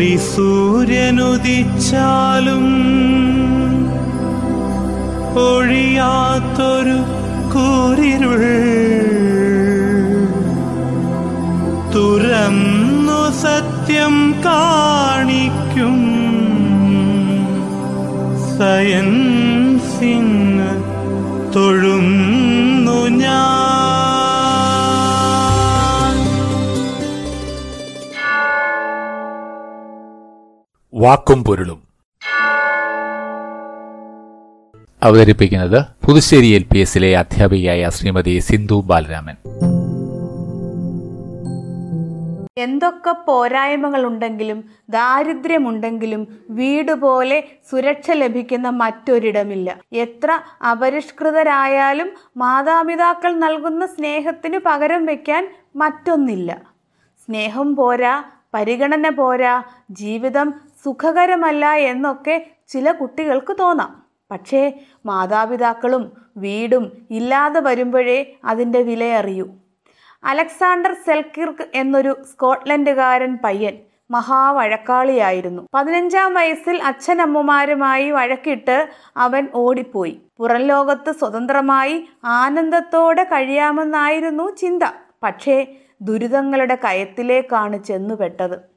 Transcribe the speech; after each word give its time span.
കോടി 0.00 0.12
സൂര്യനുദിച്ചാലും 0.26 1.82
ഒഴിയാത്തൊരു 5.42 6.96
കൂരിരുൾ 7.52 8.44
തുറന്നു 11.94 13.20
സത്യം 13.42 14.16
കാണിക്കും 14.46 15.98
സയൻസിന് 18.48 19.29
വാക്കും 31.00 31.44
പൊരുളും. 31.44 31.82
അവതരിപ്പിക്കുന്നത് 35.02 36.06
പുതുശ്ശേരി 36.06 36.46
എൽ 36.46 36.62
പി 36.62 36.78
എസിലെ 36.78 37.18
അധ്യാപികയായ 37.18 37.88
ശ്രീമതി 37.88 38.38
സിന്ധു 38.38 38.82
ബാലരാമൻ. 38.86 39.34
എന്തൊക്കെ 42.58 43.14
പോരായ്മകളുണ്ടെങ്കിലും 43.26 44.64
ദാരിദ്ര്യമുണ്ടെങ്കിലും 44.90 46.28
വീട് 46.50 46.92
പോലെ 46.92 47.44
സുരക്ഷ 47.70 48.10
ലഭിക്കുന്ന 48.10 48.68
മറ്റൊരിടമില്ല. 48.68 49.76
എത്ര 49.92 50.40
അപരിഷ്കൃതരായാലും 50.70 52.10
മാതാപിതാക്കൾ 52.36 53.32
നൽകുന്ന 53.32 53.86
സ്നേഹത്തിന് 53.86 54.60
പകരം 54.66 55.06
വയ്ക്കാൻ 55.06 55.54
മറ്റൊന്നില്ല. 55.76 56.60
സ്നേഹം 57.26 57.76
പോരാ 57.76 58.22
പരിഗണന 58.54 59.08
പോരാ 59.08 59.62
ജീവിതം 59.90 60.54
സുഖകരമല്ല 60.84 61.72
എന്നൊക്കെ 61.72 62.46
ചില 62.68 62.92
കുട്ടികൾക്ക് 62.92 63.56
തോന്നാം. 63.60 64.02
പക്ഷേ 64.30 64.72
മാതാപിതാക്കളും 65.06 66.12
വീടും 66.36 67.06
ഇല്ലാതെ 67.10 67.60
വരുമ്പോഴേ 67.60 68.32
അതിന്റെ 68.44 68.82
വിലയറിയൂ. 68.82 69.48
അലക്സാണ്ടർ 70.24 70.92
സെൽക്കിർക്ക് 70.92 71.66
എന്നൊരു 71.74 72.16
സ്കോട്ട്ലൻഡുകാരൻ 72.32 73.38
പയ്യൻ 73.44 73.78
മഹാവഴക്കാളിയായിരുന്നു. 74.10 75.62
പതിനഞ്ചാം 75.74 76.34
വയസ്സിൽ 76.34 76.82
അച്ഛനമ്മമാരുമായി 76.82 78.10
വഴക്കിട്ട് 78.10 78.88
അവൻ 79.16 79.48
ഓടിപ്പോയി. 79.54 80.22
പുറം 80.36 80.56
ലോകത്ത് 80.56 81.12
സ്വതന്ത്രമായി 81.12 82.08
ആനന്ദത്തോടെ 82.24 83.24
കഴിയാമെന്നായിരുന്നു 83.24 84.56
ചിന്ത. 84.56 84.82
പക്ഷേ 85.22 85.66
ദുരിതങ്ങളുടെ 86.02 86.74
കയത്തിലേക്കാണ് 86.74 87.84
ചെന്നുപെട്ടത്. 87.84 88.69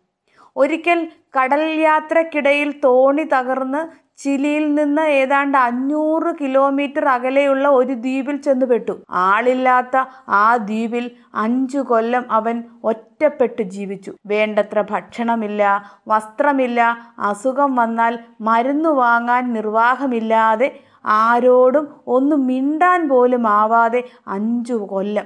ഒരിക്കൽ 0.56 1.00
കടൽ 1.38 1.62
യാത്രക്കിടയിൽ 1.62 2.72
തോണി 2.84 3.24
തകർന്ന് 3.24 4.04
ചിലിയിൽ 4.18 4.76
നിന്ന് 4.76 5.02
ഏതാണ്ട് 5.02 5.58
അഞ്ഞൂറ് 5.58 6.36
കിലോമീറ്റർ 6.42 7.06
അകലെയുള്ള 7.06 7.68
ഒരു 7.70 7.94
ദ്വീപിൽ 7.94 8.36
ചെന്നുപെട്ടു. 8.38 9.04
ആളില്ലാത്ത 9.10 9.96
ആ 10.30 10.56
ദ്വീപിൽ 10.56 11.12
അഞ്ചു 11.36 11.78
കൊല്ലം 11.78 12.26
അവൻ 12.32 12.64
ഒറ്റപ്പെട്ട് 12.84 13.62
ജീവിച്ചു. 13.62 14.14
വേണ്ടത്ര 14.26 14.82
ഭക്ഷണമില്ല 14.92 15.64
വസ്ത്രമില്ല 16.08 16.98
അസുഖം 17.20 17.76
വന്നാൽ 17.76 18.20
മരുന്ന് 18.42 18.90
വാങ്ങാൻ 18.90 19.54
നിർവാഹമില്ലാതെ 19.54 20.80
ആരോടും 21.06 21.88
ഒന്ന് 22.08 22.36
മിണ്ടാൻ 22.36 23.10
പോലും 23.10 23.48
ആവാതെ 23.48 24.04
അഞ്ചു 24.28 24.74
കൊല്ലം. 24.74 25.26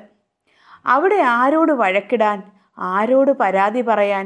അവിടെ 0.86 1.16
ആരോട് 1.16 1.72
വഴക്കിടാൻ 1.72 2.44
ആരോട് 2.78 3.32
പരാതി 3.32 3.82
പറയാൻ 3.82 4.26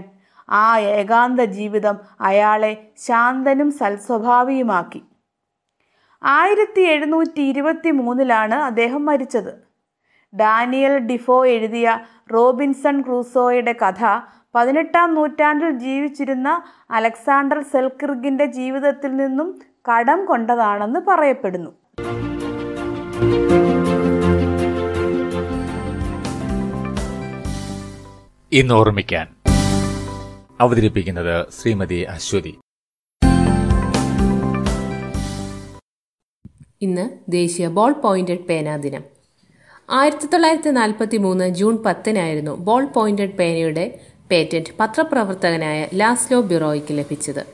ആ 0.52 0.78
ഏകാന്ത 0.78 1.42
ജീവിതം 1.42 1.98
അയാളെ 2.22 2.88
ശാന്തനും 2.98 3.72
സൽസ്വഭാവിയുമാക്കി. 3.72 5.02
ആയിരത്തി 6.24 6.82
എഴുന്നൂറ്റി 6.82 7.42
ഇരുപത്തി 7.42 7.92
മൂന്നിലാണ് 7.92 8.56
അദ്ദേഹം 8.56 9.06
മരിച്ചത്. 9.06 9.54
ഡാനിയൽ 10.36 10.98
ഡിഫോ 10.98 11.46
എഴുതിയ 11.46 12.00
റോബിൻസൺ 12.34 13.02
ക്രൂസോയുടെ 13.02 13.74
കഥ 13.74 14.04
പതിനെട്ടാം 14.56 15.16
നൂറ്റാണ്ടിൽ 15.16 15.70
ജീവിച്ചിരുന്ന 15.70 16.62
അലക്സാണ്ടർ 16.92 17.64
സെൽക്രിഗിന്റെ 17.64 18.46
ജീവിതത്തിൽ 18.46 19.16
നിന്നും 19.16 19.62
കടം 19.92 20.26
കൊണ്ടതാണെന്ന് 20.26 21.00
പറയപ്പെടുന്നു. 21.08 21.72
ഇന്ന് 28.52 28.74
ഓർമ്മിക്കാൻ 28.74 29.41
അവതരിപ്പിക്കുന്നത് 30.62 31.46
ശ്രീമതി 31.62 32.00
അശ്വതി. 32.02 32.54
ഇന്ന് 36.82 37.10
ദേശീയ 37.30 37.68
ബോൾ 37.68 37.92
പോയിന്റഡ് 37.92 38.46
പേന 38.50 38.78
ദിനം. 38.78 39.04
ആയിരത്തി 39.90 40.28
തൊള്ളായിരത്തി 40.28 40.70
നാൽപ്പത്തി 40.70 41.18
മൂന്ന് 41.18 41.50
ജൂൺ 41.50 41.78
പത്തിനായിരുന്നു 41.86 42.52
ബോൾ 42.52 42.86
പോയിന്റഡ് 42.86 43.38
പേനയുടെ 43.40 44.00
പേറ്റന്റ് 44.32 44.74
പത്രപ്രവർത്തകനായ 44.80 45.88
ലാസ്ലോ 45.94 46.42
ബിറോയ്ക്ക് 46.42 46.98
ലഭിച്ചത്. 46.98 47.46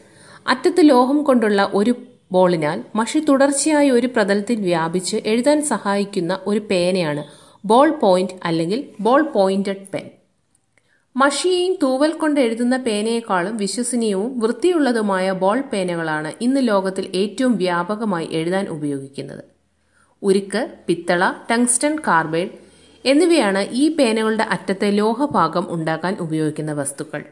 അറ്റത്ത് 0.48 0.90
ലോഹം 0.90 1.24
കൊണ്ടുള്ള 1.24 1.72
ഒരു 1.74 1.96
ബോളിനാൽ 2.32 2.84
മഷി 2.96 3.20
തുടർച്ചയായി 3.20 3.90
ഒരു 3.90 4.08
പ്രതലത്തിൽ 4.08 4.62
വ്യാപിച്ച് 4.62 5.18
എഴുതാൻ 5.26 5.62
സഹായിക്കുന്ന 5.62 6.40
ഒരു 6.48 6.60
പേനയാണ് 6.60 7.24
ബോൾ 7.66 7.90
പോയിന്റ് 7.90 8.34
അല്ലെങ്കിൽ 8.44 8.90
ബോൾ 9.00 9.22
പോയിന്റഡ് 9.22 9.88
പെൻ. 9.94 10.17
മഷിയെയും 11.18 11.78
തൂവൽ 11.84 12.12
കൊണ്ട് 12.12 12.40
എഴുതുന്ന 12.40 12.78
പേനയെക്കാളും 12.78 13.58
വിശ്വസനീയവും 13.58 14.40
വൃത്തിയുള്ളതുമായ 14.40 15.32
ബോൾ 15.32 15.62
പേനകളാണ് 15.62 16.34
ഇന്ന് 16.42 16.68
ലോകത്തിൽ 16.68 17.12
ഏറ്റവും 17.16 17.58
വ്യാപകമായി 17.58 18.28
എഴുതാൻ 18.32 18.68
ഉപയോഗിക്കുന്നത്. 18.68 19.44
ഉരുക്ക് 20.24 20.70
പിത്തള 20.88 21.34
ടങ്സ്റ്റൺ 21.52 21.96
കാർബൈഡ് 22.08 22.50
എന്നിവയാണ് 23.06 23.68
ഈ 23.72 23.96
പേനകളുടെ 23.96 24.44
അറ്റത്തെ 24.44 24.92
ലോഹഭാഗം 24.92 25.68
ഉണ്ടാക്കാൻ 25.70 26.18
ഉപയോഗിക്കുന്ന 26.20 26.74
വസ്തുക്കൾ. 26.74 27.24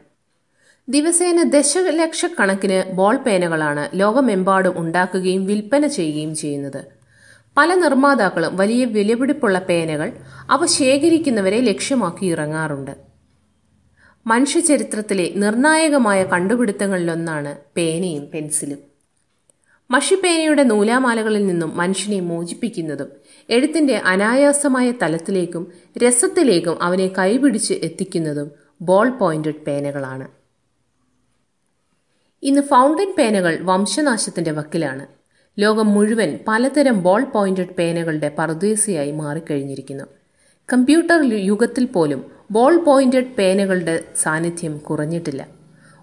ദിവസേന 0.88 1.42
ദശലക്ഷക്കണക്കിന് 1.42 2.92
ബോൾ 2.92 3.16
പേനകളാണ് 3.16 3.90
ലോകമെമ്പാടും 3.94 4.78
ഉണ്ടാക്കുകയും 4.78 5.46
വിൽപ്പന 5.46 5.86
ചെയ്യുകയും 5.86 6.34
ചെയ്യുന്നത്. 6.34 6.84
പല 7.56 7.74
നിർമ്മാതാക്കളും 7.74 8.56
വലിയ 8.56 8.84
വിലപിടിപ്പുള്ള 8.84 9.58
പേനകൾ 9.58 10.12
അവ 10.50 10.66
ശേഖരിക്കുന്നവരെ 10.66 11.60
ലക്ഷ്യമാക്കി 11.60 12.26
ഇറങ്ങാറുണ്ട്. 12.26 13.05
മനുഷ്യചരിത്രത്തിലെ 14.26 15.32
നിർണായകമായ 15.36 16.24
കണ്ടുപിടുത്തങ്ങളിലൊന്നാണ് 16.24 17.56
പേനയും 17.76 18.30
പെൻസിലും. 18.34 18.78
മഷിപ്പേനയുടെ 19.90 20.62
നൂലാമാലകളിൽ 20.62 21.46
നിന്നും 21.46 21.76
മനുഷ്യനെ 21.76 22.20
മോചിപ്പിക്കുന്നതും 22.20 23.08
എഴുത്തിന്റെ 23.50 23.96
അനായാസമായ 23.96 24.90
തലത്തിലേക്കും 24.90 25.72
രസത്തിലേക്കും 25.98 26.82
അവനെ 26.82 27.06
കൈപിടിച്ച് 27.06 27.74
എത്തിക്കുന്നതും 27.74 28.50
ബോൾ 28.80 29.10
പോയിന്റഡ് 29.10 29.64
പേനകളാണ്. 29.66 30.28
ഇന്ന് 32.42 32.60
ഫൗണ്ടൻ 32.60 33.14
പേനകൾ 33.18 33.58
വംശനാശത്തിന്റെ 33.62 34.50
വക്കിലാണ്. 34.50 35.06
ലോകം 35.58 35.86
മുഴുവൻ 35.86 36.38
പലതരം 36.48 37.02
ബോൾ 37.02 37.24
പോയിന്റഡ് 37.24 37.74
പേനകളുടെ 37.78 38.34
പറുദേശിയായി 38.38 39.12
മാറിക്കഴിഞ്ഞിരിക്കുന്നു. 39.12 40.04
കമ്പ്യൂട്ടർ 40.72 41.34
യുഗത്തിൽ 41.34 41.84
പോലും 41.84 42.35
ബോൾ 42.50 42.84
പോയിന്റഡ് 42.84 43.34
പേനകളുടെ 43.38 44.04
സാന്നിധ്യം 44.16 44.78
കുറഞ്ഞിട്ടില്ല. 44.78 45.46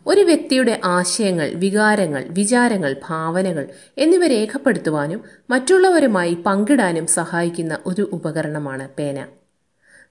ഒരു 0.08 0.22
വ്യക്തിയുടെ 0.22 0.82
ആശയങ്ങൾ 0.86 1.52
വികാരങ്ങൾ 1.56 2.24
വിചാരങ്ങൾ 2.30 2.96
ഭാവനകൾ 3.10 3.68
എന്നിവ 3.98 4.28
രേഖപ്പെടുത്തുവാനും 4.28 5.22
മറ്റുള്ളവരുമായി 5.50 6.34
പങ്കിടാനും 6.34 7.08
സഹായിക്കുന്ന 7.08 7.78
ഒരു 7.86 8.10
ഉപകരണമാണ് 8.14 8.90
പേന. 9.00 9.26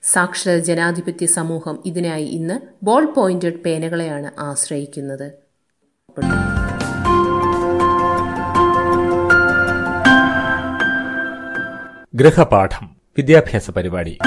സാക്ഷര 0.02 0.58
ജനാധിപത്യ 0.58 1.26
സമൂഹം 1.26 1.82
ഇതിനായി 1.86 2.24
ഇന്ന് 2.24 2.60
ബോൾ 2.82 3.04
പോയിന്റഡ് 3.04 3.62
പേനകളെയാണ് 3.62 4.30
ആശ്രയിക്കുന്നത്. 4.38 5.32
ഗൃഹപാഠം 12.14 12.96
വിദ്യാഭ്യാസ 13.16 13.70
പരിപാടി. 13.70 14.18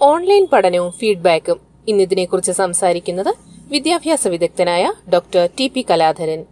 ഓൺലൈൻ 0.00 0.46
പഠനവും 0.52 0.92
ഫീഡ്ബാക്കും 0.92 1.60
ഇന്നിതിനെക്കുറിച്ച് 1.88 2.52
സംസാരിക്കുന്നത് 2.52 3.34
വിദ്യാഭ്യാസ 3.72 4.28
വിദഗ്ധനായ 4.28 4.92
doctor 5.12 5.48
T 5.60 5.66
P 5.68 5.86
Kaladharan. 5.90 6.44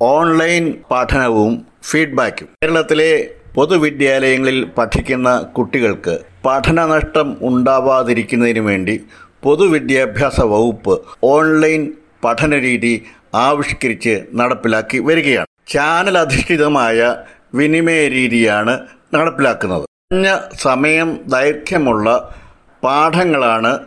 Online 0.00 0.74
പഠനവും 0.90 1.66
ഫീഡ്ബാക്കും. 1.82 2.48
കേരളത്തിലെ 2.64 3.30
പൊതുവിദ്യാലയങ്ങളിൽ 3.54 4.64
പഠിക്കുന്ന 4.64 5.38
കുട്ടികൾക്ക് 5.56 6.18
പഠനനഷ്ടം 6.44 7.36
ഉണ്ടാവാതിരിക്കുന്നതിന് 7.42 8.58
വേണ്ടി 8.58 9.04
പൊതുവിദ്യാഭ്യാസ 9.42 10.40
വകുപ്പ് 10.40 11.02
ഓൺലൈൻ 11.24 11.92
പഠനരീതി 12.24 13.04
ആവിഷ്കരിച്ച് 13.34 14.22
നടപ്പിലാക്കി 14.34 14.98
വരികയാണ്. 14.98 15.46
ചാനൽ 15.68 16.18
അധിഷ്ഠിതമായ 16.18 17.16
വിനിമയ 17.54 18.08
രീതിയാണ് 18.08 18.80
നടപ്പിലാക്കുന്നത്. 19.14 19.82
കുറഞ്ഞ 19.82 20.38
സമയം 20.54 21.20
ദൈർഘ്യമുള്ള 21.26 22.34
പാഠങ്ങളാണ് 22.84 23.78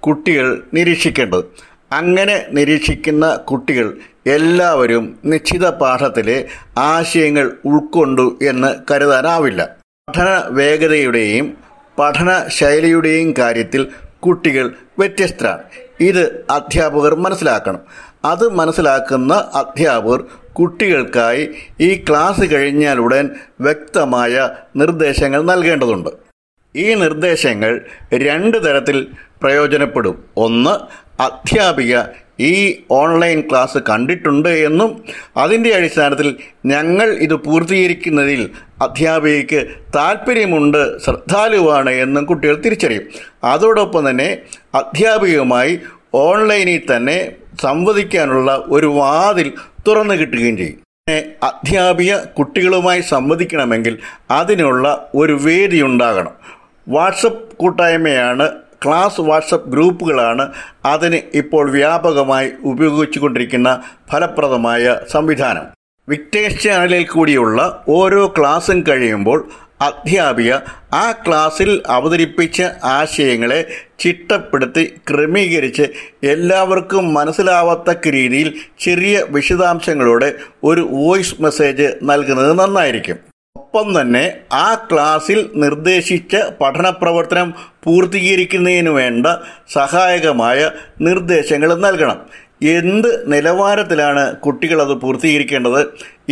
കുട്ടികൾ 0.00 0.62
നിരീക്ഷിക്കേണ്ടത്. 0.74 1.44
അങ്ങനെ 1.92 2.44
നിരീക്ഷിക്കുന്ന 2.50 3.36
കുട്ടികൾ 3.36 3.96
എല്ലാവരും 4.26 5.18
നിശ്ചിത 5.24 5.68
പാഠത്തിലെ 5.68 6.44
ആശയങ്ങൾ 6.78 7.52
ഉൾക്കൊണ്ടു 7.64 8.38
എന്ന് 8.42 8.74
കരുതാനാവില്ല. 8.90 9.76
പഠന 10.08 10.42
വേഗതയുടെയും 10.48 11.56
പഠന 11.98 12.44
ശൈലിയുടെയും 12.48 13.34
കാര്യത്തിൽ 13.38 13.86
കുട്ടികൾ 14.20 14.74
വ്യത്യസ്തരാണ്. 14.98 15.62
ഇത് 16.00 16.44
അധ്യാപകർ 16.50 17.14
മനസ്സിലാക്കണം. 17.14 17.80
അത് 18.24 18.48
മനസ്സിലാക്കുന്ന 18.48 19.34
അധ്യാപകർ 19.34 20.24
കുട്ടികൾക്കായി 20.52 21.48
ഈ 21.80 22.04
ക്ലാസ് 22.08 22.52
കഴിഞ്ഞാലുടൻ 22.52 23.30
വ്യക്തമായ 23.60 24.50
നിർദ്ദേശങ്ങൾ 24.76 25.42
നൽകേണ്ടതുണ്ട്. 25.42 26.31
ഈ 26.76 26.94
നിർദ്ദേശങ്ങൾ 26.94 27.80
രണ്ട് 28.14 28.56
തരത്തിൽ 28.66 29.06
പ്രയോജനപ്പെടും. 29.42 30.24
ഒന്ന് 30.36 30.74
അധ്യാപിക 31.22 31.98
ഈ 32.40 32.76
ഓൺലൈൻ 32.90 33.40
ക്ലാസ് 33.50 33.78
കണ്ടിട്ടുണ്ട് 33.88 34.48
എന്നും 34.48 35.04
അതിന്റെ 35.36 35.74
അടിസ്ഥാനത്തിൽ 35.74 36.36
ഞങ്ങൾ 36.66 37.08
ഇത് 37.10 37.34
പൂർത്തീകരിക്കുന്നതിൽ 37.34 38.50
അധ്യാപികയ്ക്ക് 38.82 39.66
താല്പര്യമുണ്ട് 39.96 40.98
ശ്രദ്ധാലുവാണ് 40.98 41.90
എന്നും 41.90 42.24
കുട്ടികൾ 42.24 42.56
തിരിച്ചറിയും. 42.60 43.02
അതോടൊപ്പം 43.44 44.10
തന്നെ 44.10 44.38
അധ്യാപികയുമായി 44.74 45.78
ഓൺലൈനിൽ 46.14 46.96
തന്നെ 46.96 47.32
സംവദിക്കാനുള്ള 47.60 48.64
ഒരു 48.66 48.86
വാതിൽ 48.86 49.52
തുറന്നു 49.88 50.14
കിട്ടുകയും 50.14 50.56
ചെയ്യും. 50.56 50.80
അധ്യാപിക 51.42 52.16
കുട്ടികളുമായി 52.16 53.00
സംവദിക്കണമെങ്കിൽ 53.00 53.98
അതിനുള്ള 54.30 55.10
ഒരു 55.14 55.38
വേദി 55.42 55.82
ഉണ്ടാകണം. 55.82 56.61
വാട്സപ്പ് 56.88 57.56
കൂട്ടായ്മയാണ് 57.56 58.50
ക്ലാസ് 58.84 59.20
വാട്സപ്പ് 59.20 59.70
ഗ്രൂപ്പുകളാണ് 59.70 60.52
അതിന് 60.84 61.18
ഇപ്പോൾ 61.34 61.70
വ്യാപകമായി 61.70 62.50
ഉപയോഗിച്ചുകൊണ്ടിരിക്കുന്ന 62.62 63.82
ഫലപ്രദമായ 64.12 64.96
സംവിധാനം. 65.08 65.66
വിക്ടേഴ്സ് 66.08 66.62
ചാനലിൽ 66.62 67.06
കൂടിയുള്ള 67.06 67.84
ഓരോ 67.88 68.32
ക്ലാസ്സും 68.38 68.86
കഴിയുമ്പോൾ 68.88 69.50
അധ്യാപിക 69.80 70.52
ആ 70.94 71.12
ക്ലാസ്സിൽ 71.12 71.82
അവതരിപ്പിച്ച 71.88 72.62
ആശയങ്ങളെ 72.84 73.60
ചിട്ടപ്പെടുത്തി 73.98 74.94
ക്രമീകരിച്ച് 75.10 75.86
എല്ലാവർക്കും 76.22 77.14
മനസ്സിലാവത്തക്ക 77.14 78.08
രീതിയിൽ 78.08 78.54
ചെറിയ 78.78 79.24
വിശദാംശങ്ങളോടെ 79.30 80.34
ഒരു 80.64 80.88
വോയിസ് 80.92 81.42
മെസ്സേജ് 81.42 81.94
നൽകുന്നത് 82.02 82.58
നന്നായിരിക്കും. 82.58 83.31
ഒപ്പം 83.74 84.00
തന്നെ 84.00 84.34
ആ 84.52 84.74
ക്ലാസ്സിൽ 84.74 85.50
നിർദ്ദേശിച്ച 85.54 86.36
പഠന 86.60 86.88
പ്രവർത്തനം 86.90 87.54
പൂർത്തീകരിക്കുന്നതിന് 87.84 88.88
വേണ്ട 88.88 89.26
സഹായകമായ 89.68 90.70
നിർദ്ദേശങ്ങൾ 91.00 91.74
നൽകണം. 91.74 92.18
എന്ത് 92.62 93.32
നിലവാരത്തിലാണ് 93.32 94.36
കുട്ടികൾ 94.36 94.80
അത് 94.80 94.94
പൂർത്തീകരിക്കേണ്ടത്? 94.94 95.80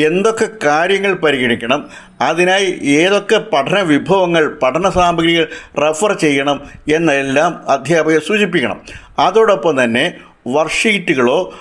എന്തൊക്കെ 0.00 0.48
കാര്യങ്ങൾ 0.64 1.14
പരിഗണിക്കണം? 1.14 1.90
അതിനായി 2.20 2.78
ഏതൊക്കെ 2.82 3.38
പഠന 3.38 3.80
വിഭവങ്ങൾ 3.80 4.58
പഠന 4.62 4.90
സാമഗ്രികൾ 4.90 5.48
റെഫർ 5.80 6.12
ചെയ്യണം 6.12 6.60
എന്നെല്ലാം 6.92 7.64
അധ്യാപകർ 7.68 8.20
സൂചിപ്പിക്കണം. 8.26 8.80
അതോടൊപ്പം 9.18 9.84
തന്നെ 9.84 10.12
വർഷീറ്റുകളോ 10.48 11.54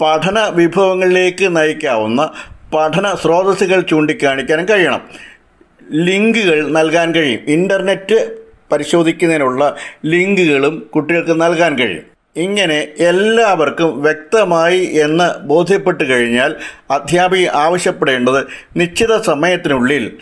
പഠന 0.00 0.38
വിഭവങ്ങളിലേക്ക് 0.54 1.56
നയിക്കാവുന്ന 1.56 2.30
പഠന 2.74 3.14
സ്രോതസ്സുകൾ 3.14 3.80
ചൂണ്ടിക്കാണിക്കാനും 3.80 4.68
കഴിയണം. 4.68 5.02
ലിങ്കുകൾ 5.92 6.68
നൽകാൻ 6.68 7.14
കഴിയും. 7.14 7.40
ഇന്റർനെറ്റ് 7.46 8.36
പരിശോധിക്കുന്നതിനുള്ള 8.72 9.76
ലിങ്കുകളും 10.04 10.90
കുട്ടികൾക്ക് 10.94 11.40
നൽകാൻ 11.40 11.78
കഴിയും. 11.78 12.14
ഇങ്ങനെ 12.36 12.88
എല്ലാവർക്കും 12.98 14.02
വ്യക്തമായി 14.02 14.84
എന്ന് 14.84 15.46
ബോധ്യപ്പെട്ട് 15.46 16.04
കഴിഞ്ഞാൽ 16.04 16.54
അധ്യാപിക 16.90 17.48
ആവശ്യപ്പെടേണ്ടത് 17.48 18.46
നിശ്ചിത 18.76 19.20
സമയത്തിനുള്ളിൽ 19.20 20.12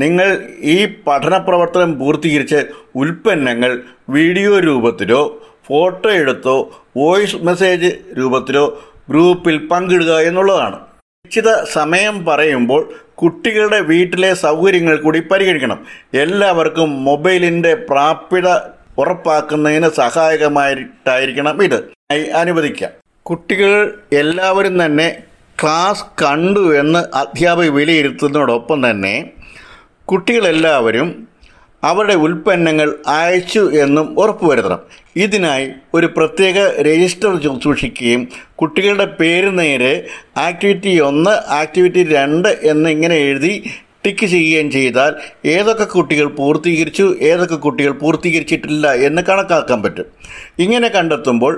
നിങ്ങൾ 0.00 0.38
ഈ 0.58 0.88
പഠന 1.06 1.36
പ്രവർത്തനം 1.36 1.98
പൂർത്തീകരിച്ച് 1.98 2.60
ഉൽപ്പന്നങ്ങൾ 2.94 3.82
വീഡിയോ 4.08 4.60
രൂപത്തിലോ 4.60 5.40
ഫോട്ടോ 5.66 6.10
എടുത്തോ 6.10 6.82
വോയിസ് 6.96 7.36
മെസ്സേജ് 7.36 7.90
രൂപത്തിലോ 8.18 8.82
ഗ്രൂപ്പിൽ 9.10 9.66
പങ്കിടുക 9.66 10.18
എന്നുള്ളതാണ്. 10.18 10.78
നിശ്ചിത 11.32 11.64
സമയം 11.64 12.24
പറയുമ്പോൾ 12.24 12.92
കുട്ടികളുടെ 13.14 13.80
വീട്ടിലെ 13.80 14.34
സൗകര്യങ്ങൾ 14.34 14.96
കൂടി 14.96 15.20
പരിഗണിക്കണം. 15.20 15.86
എല്ലാവർക്കും 16.14 17.04
മൊബൈലിന്റെ 17.04 17.74
പ്രാപ്യത 17.74 18.48
ഉറപ്പാക്കുന്നതിന് 18.98 19.90
സഹായകമായിട്ടായിരിക്കണം 19.90 21.62
ഇത്. 21.64 21.78
അനുവദിക്കാം. 22.36 22.90
കുട്ടികൾ 23.22 23.70
എല്ലാവരും 24.12 24.84
തന്നെ 24.84 25.16
ക്ലാസ് 25.62 26.04
കണ്ടു 26.22 26.78
എന്ന് 26.78 27.16
അധ്യാപക 27.16 27.68
വിലയിരുത്തുന്നതോടൊപ്പം 27.68 28.90
തന്നെ 28.90 29.30
കുട്ടികളെല്ലാവരും 30.04 31.28
അവരുടെ 31.84 32.14
ഉൽപ്പന്നങ്ങൾ 32.14 32.88
അയച്ചു 33.08 33.62
എന്നും 33.84 34.18
ഉറപ്പുവരുത്തണം. 34.18 34.80
ഇതിനായി 35.16 35.68
ഒരു 35.94 36.06
പ്രത്യേക 36.06 36.58
രജിസ്റ്റർ 36.82 37.30
സൂക്ഷിക്കുകയും 37.62 38.28
കുട്ടികളുടെ 38.54 39.06
പേര് 39.20 39.58
നേരെ 39.58 39.94
ആക്ടിവിറ്റി 40.38 40.92
ഒന്ന് 41.00 41.30
ആക്ടിവിറ്റി 41.30 42.04
രണ്ട് 42.04 42.50
എന്നിങ്ങനെ 42.62 43.14
എഴുതി 43.14 43.54
ടിക്ക് 44.04 44.26
ചെയ്യുകയും 44.26 44.70
ചെയ്താൽ 44.70 45.12
ഏതൊക്കെ 45.46 45.84
കുട്ടികൾ 45.84 46.26
പൂർത്തീകരിച്ചു 46.38 47.04
ഏതൊക്കെ 47.20 47.56
കുട്ടികൾ 47.56 47.92
പൂർത്തീകരിച്ചിട്ടില്ല 47.92 48.94
എന്ന് 49.08 49.22
കണക്കാക്കാൻ 49.22 49.82
പറ്റും. 49.82 50.06
ഇങ്ങനെ 50.58 50.88
കണ്ടെത്തുമ്പോൾ 50.88 51.54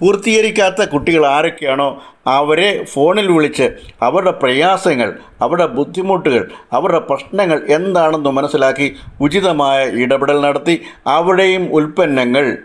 പൂർത്തീകരിക്കാത്ത 0.00 0.84
കുട്ടികൾ 0.84 1.26
ആരൊക്കെയാണോ 1.26 1.88
അവരെ 2.26 2.84
ഫോണിൽ 2.84 3.26
വിളിച്ച് 3.32 3.66
അവരുടെ 4.02 4.30
പ്രയാസങ്ങൾ 4.30 5.10
അവരുടെ 5.40 5.66
ബുദ്ധിമുട്ടുകൾ 5.66 6.42
അവരുടെ 6.72 6.98
പ്രശ്നങ്ങൾ 6.98 7.58
എന്താണെന്ന് 7.68 8.30
മനസ്സിലാക്കി 8.30 8.88
ഉചിതമായ 9.20 9.84
ഇടപെടൽ 10.04 10.40
നടത്തി 10.40 10.76
അവിടെയും 11.06 11.72
ഉൽപ്പന്നങ്ങൾ 11.72 12.56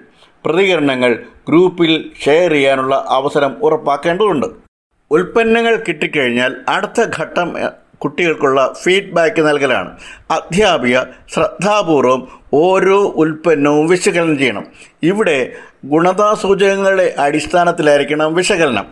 പ്രതികരണങ്ങൾ 0.45 1.11
ഗ്രൂപ്പിൽ 1.47 1.91
ഷെയർ 2.25 2.51
ചെയ്യാനുള്ള 2.51 3.05
അവസരം 3.09 3.57
ഉറപ്പാക്കേണ്ടതുണ്ട്. 3.61 4.47
ഉൽപ്പന്നങ്ങൾ 5.11 5.75
കിട്ടിക്കഴിഞ്ഞാൽ 5.88 6.51
അടുത്ത 6.69 7.01
ഘട്ടം 7.19 7.50
കുട്ടികൾക്കുള്ള 8.03 8.73
ഫീഡ്ബാക്ക് 8.83 9.41
നൽകലാണ്. 9.47 9.89
അധ്യാപിക 10.31 11.00
ശ്രദ്ധാപൂർവം 11.33 12.21
ഓരോ 12.53 12.97
ഉൽപ്പന്നവും 13.23 13.88
വിശകലനം 13.88 14.38
ചെയ്യണം. 14.38 14.65
ഇവിടെ 15.03 15.38
ഗുണതാസൂചകങ്ങളുടെ 15.83 17.15
അടിസ്ഥാനത്തിലായിരിക്കണം 17.19 18.33
വിശകലനം. 18.33 18.85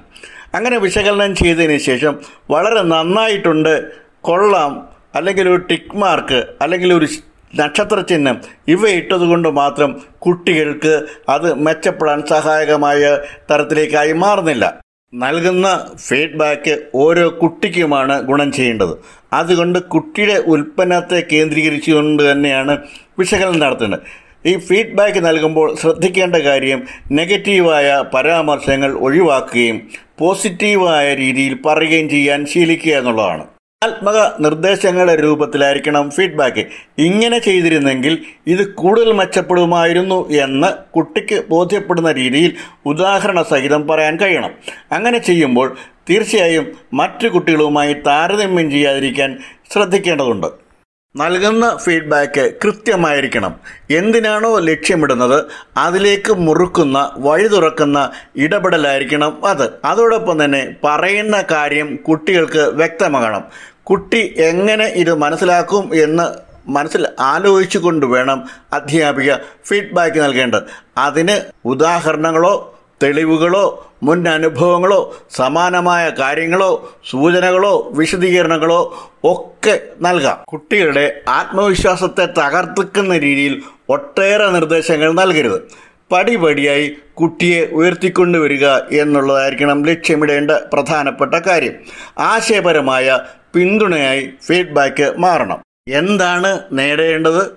അങ്ങനെ 0.56 0.78
വിശകലനം 0.78 1.36
ചെയ്തതിന് 1.36 1.78
ശേഷം 1.78 2.20
വളരെ 2.50 2.82
നന്നായിട്ടുണ്ട് 2.82 3.92
കൊള്ളാം 4.22 4.90
അല്ലെങ്കിൽ 5.16 5.50
ഒരു 5.50 5.58
ടിക്ക് 5.58 5.98
മാർക്ക് 5.98 6.44
അല്ലെങ്കിൽ 6.62 6.94
ഒരു 6.94 7.08
നക്ഷത്ര 7.56 8.00
ചിഹ്നം 8.00 8.38
ഇവ 8.68 8.90
ഇട്ടതുകൊണ്ട് 8.90 9.50
മാത്രം 9.50 10.02
കുട്ടികൾക്ക് 10.18 11.06
അത് 11.30 11.54
മെച്ചപ്പെടാൻ 11.54 12.24
സഹായകമായ 12.30 13.18
തരത്തിലേക്കായി 13.52 14.14
മാറുന്നില്ല. 14.14 14.80
നൽകുന്ന 15.14 15.68
ഫീഡ്ബാക്ക് 16.08 16.80
ഓരോ 16.96 17.30
കുട്ടിക്കുമാണ് 17.30 18.22
ഗുണം 18.22 18.52
ചെയ്യേണ്ടത്. 18.52 18.94
അതുകൊണ്ട് 19.34 19.80
കുട്ടിയുടെ 19.80 20.34
ഉൽപ്പന്നത്തെ 20.34 21.24
കേന്ദ്രീകരിച്ചുകൊണ്ട് 21.32 22.32
തന്നെയാണ് 22.32 22.78
വിശകലനം 23.20 23.60
നടത്തേണ്ടത് 23.60 24.00
ഈ 24.46 24.58
ഫീഡ്ബാക്ക് 24.58 25.26
നൽകുമ്പോൾ 25.26 25.76
ശ്രദ്ധിക്കേണ്ട 25.76 26.36
കാര്യം 26.36 26.88
നെഗറ്റീവായ 27.12 28.04
പരാമർശങ്ങൾ 28.14 28.92
ഒഴിവാക്കുകയും 28.94 29.88
പോസിറ്റീവായ 30.20 31.16
രീതിയിൽ 31.16 31.58
പറയുകയും 31.66 32.10
ചെയ്യാൻ 32.10 32.46
ശീലിക്കുക 32.46 32.94
എന്നുള്ളതാണ്. 32.94 33.46
ആത്മക 33.84 34.18
നിർദ്ദേശങ്ങളുടെ 34.40 35.22
രൂപത്തിലായിരിക്കണം 35.22 36.12
ഫീഡ്ബാക്ക് 36.12 36.66
ഇങ്ങനെ 36.98 37.40
ചെയ്തിരുന്നെങ്കിൽ 37.40 38.18
ഇത് 38.48 38.74
കൂടുതൽ 38.74 39.12
മെച്ചപ്പെടുമായിരുന്നു 39.12 40.30
എന്ന് 40.30 40.68
കുട്ടിക്ക് 40.94 41.44
ബോധ്യപ്പെടുന്ന 41.50 42.12
രീതിയിൽ 42.12 42.54
ഉദാഹരണ 42.86 43.42
സഹിതം 43.42 43.88
പറയാൻ 43.88 44.18
കഴിയണം. 44.18 44.52
അങ്ങനെ 44.92 45.18
ചെയ്യുമ്പോൾ 45.18 45.78
തീർച്ചയായും 46.10 46.72
മറ്റു 46.94 47.28
കുട്ടികളുമായി 47.28 47.94
താരതമ്യം 47.94 48.72
ചെയ്യാതിരിക്കാൻ 48.72 49.38
ശ്രദ്ധിക്കേണ്ടതുണ്ട്. 49.72 50.69
നൽകുന്ന 51.16 51.78
ഫീഡ്ബാക്ക് 51.78 52.54
കൃത്യമായിരിക്കണം. 52.64 53.56
എന്തിനാണോ 53.92 54.60
ലക്ഷ്യമിടുന്നത്? 54.60 55.46
അതിലേക്ക് 55.78 56.34
മുറുക്കുന്ന 56.34 57.12
വഴി 57.18 57.48
തുറക്കുന്ന 57.48 58.12
ഇടപെടലായിരിക്കണം 58.36 59.46
അത്. 59.46 59.70
അതോടൊപ്പം 59.86 60.46
തന്നെ 60.46 60.76
പറയുന്ന 60.84 61.44
കാര്യം 61.52 61.96
കുട്ടികൾക്ക് 61.96 62.60
വ്യക്തമാകണം. 62.60 63.44
കുട്ടി 63.84 64.36
എങ്ങനെ 64.38 64.86
ഇത് 64.86 65.14
മനസ്സിലാക്കും 65.14 66.04
എന്ന് 66.04 66.24
മനസ്സിൽ 66.68 67.08
ആലോചിച്ചുകൊണ്ട് 67.20 68.06
വേണം 68.06 68.48
അധ്യാപിക 68.74 69.34
ഫീഡ്ബാക്ക് 69.66 70.20
നൽകേണ്ടത്. 70.24 70.64
അതിന് 70.98 71.68
ഉദാഹരണങ്ങളോ 71.68 72.79
തെളിവുകളോ 73.04 73.92
മുൻ 74.04 74.30
അനുഭവങ്ങളോ 74.30 75.18
സമാനമായ 75.30 76.10
കാര്യങ്ങളോ 76.10 76.92
സൂചനകളോ 77.10 77.90
വിശദീകരണങ്ങളോ 77.92 79.12
ഒക്കെ 79.24 79.82
നൽകാം. 80.02 80.38
കുട്ടികളുടെ 80.48 81.22
ആത്മവിശ്വാസത്തെ 81.28 82.26
തകർത്തിക്കുന്ന 82.26 83.18
രീതിയിൽ 83.18 83.64
ഒട്ടേറെ 83.90 84.48
നിർദ്ദേശങ്ങൾ 84.48 85.12
നൽകരുത്. 85.12 85.68
പടിപടിയായി 86.12 86.98
കുട്ടിയെ 87.14 87.66
ഉയർത്തിക്കൊണ്ടുവരിക 87.66 88.68
എന്നുള്ളതായിരിക്കണം 88.70 89.86
ലക്ഷ്യമിടേണ്ട 89.86 90.52
പ്രധാനപ്പെട്ട 90.52 91.36
കാര്യം. 91.36 91.74
ആശയപരമായ 92.20 93.20
പിന്തുണയായി 93.54 94.30
ഫീഡ്ബാക്ക് 94.48 95.14
മാറണം. 95.18 95.64
എന്താണ് 95.90 96.60
നേടേണ്ടത്? 96.72 97.52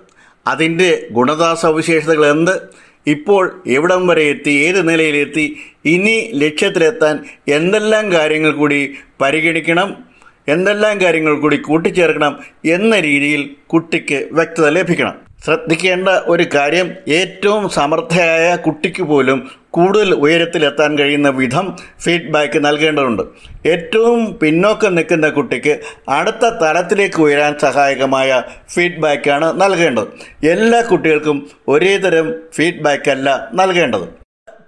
അതിന്റെ 0.47 1.07
ഗുണതാ 1.11 1.55
സവിശേഷതകൾ 1.55 2.25
എന്ത്? 2.25 2.82
ഇപ്പോൾ 3.07 3.43
എവിടം 3.67 4.07
വരെ 4.07 4.23
എത്തി 4.23 4.53
ഏത് 4.67 4.89
നിലയിലെത്തി 4.89 5.45
ഇനി 5.85 6.15
ലക്ഷ്യത്തിലെത്താൻ 6.33 7.15
എന്തെല്ലാം 7.47 8.11
കാര്യങ്ങൾ 8.11 8.51
കൂടി 8.51 8.79
പരിഗണിക്കണം 9.21 9.89
എന്തെല്ലാം 10.47 11.01
കാര്യങ്ങൾ 11.01 11.39
കൂടി 11.39 11.57
കൂട്ടിച്ചേർക്കണം 11.57 12.33
എന്ന 12.65 12.99
രീതിയിൽ 12.99 13.41
കുട്ടിക്ക് 13.67 14.27
വ്യക്തത 14.31 14.67
ലഭിക്കണം. 14.69 15.15
ശ്രദ്ധിക്കേണ്ട 15.45 16.09
ഒരു 16.09 16.45
കാര്യം 16.55 16.95
ഏറ്റവും 17.07 17.69
സമർത്ഥയായ 17.69 18.55
കുട്ടിക്ക് 18.55 19.03
പോലും 19.03 19.39
കൂടുതൽ 19.69 20.13
ഉയരത്തിലെത്താൻ 20.13 20.97
കഴിയുന്ന 20.97 21.29
വിധം 21.29 21.77
ഫീഡ്ബാക്ക് 22.03 22.65
നൽകേണ്ടതുണ്ട്. 22.65 23.23
ഏറ്റവും 23.65 24.39
പിന്നോക്കം 24.39 24.95
നിൽക്കുന്ന 24.95 25.29
കുട്ടിക്ക് 25.29 25.79
അടുത്ത 26.09 26.49
തലത്തിലേക്ക് 26.63 27.21
ഉയരാൻ 27.21 27.59
സഹായകമായ 27.59 28.41
ഫീഡ്ബാക്കാണ് 28.73 29.61
നൽകേണ്ടത്. 29.61 30.07
എല്ലാ 30.47 30.81
കുട്ടികൾക്കും 30.81 31.49
ഒരേ 31.67 31.97
തരം 31.97 32.33
ഫീഡ്ബാക്ക് 32.53 33.11
അല്ല 33.11 33.49
നൽകേണ്ടത്. 33.53 34.22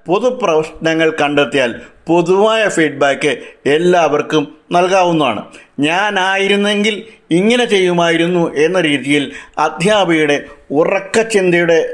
പൊതുപ്രശ്നങ്ങൾ 0.05 1.13
കണ്ടെത്തിയാൽ 1.21 1.73
പൊതുവായ 2.07 2.69
ഫീഡ്ബാക്ക് 2.69 3.37
എല്ലാവർക്കും 3.65 4.57
നൽകാവുന്നതാണ്. 4.71 5.45
ഞാനായിരുന്നെങ്കിൽ 5.79 7.03
ഇങ്ങനെ 7.31 7.65
ചെയ്യുമായിരുന്നു 7.65 8.55
എന്ന 8.55 8.81
രീതിയിൽ 8.81 9.31
അധ്യാപികയുടെ 9.57 10.45
ഉറക്കച്ചിന്തയുടെ 10.71 11.89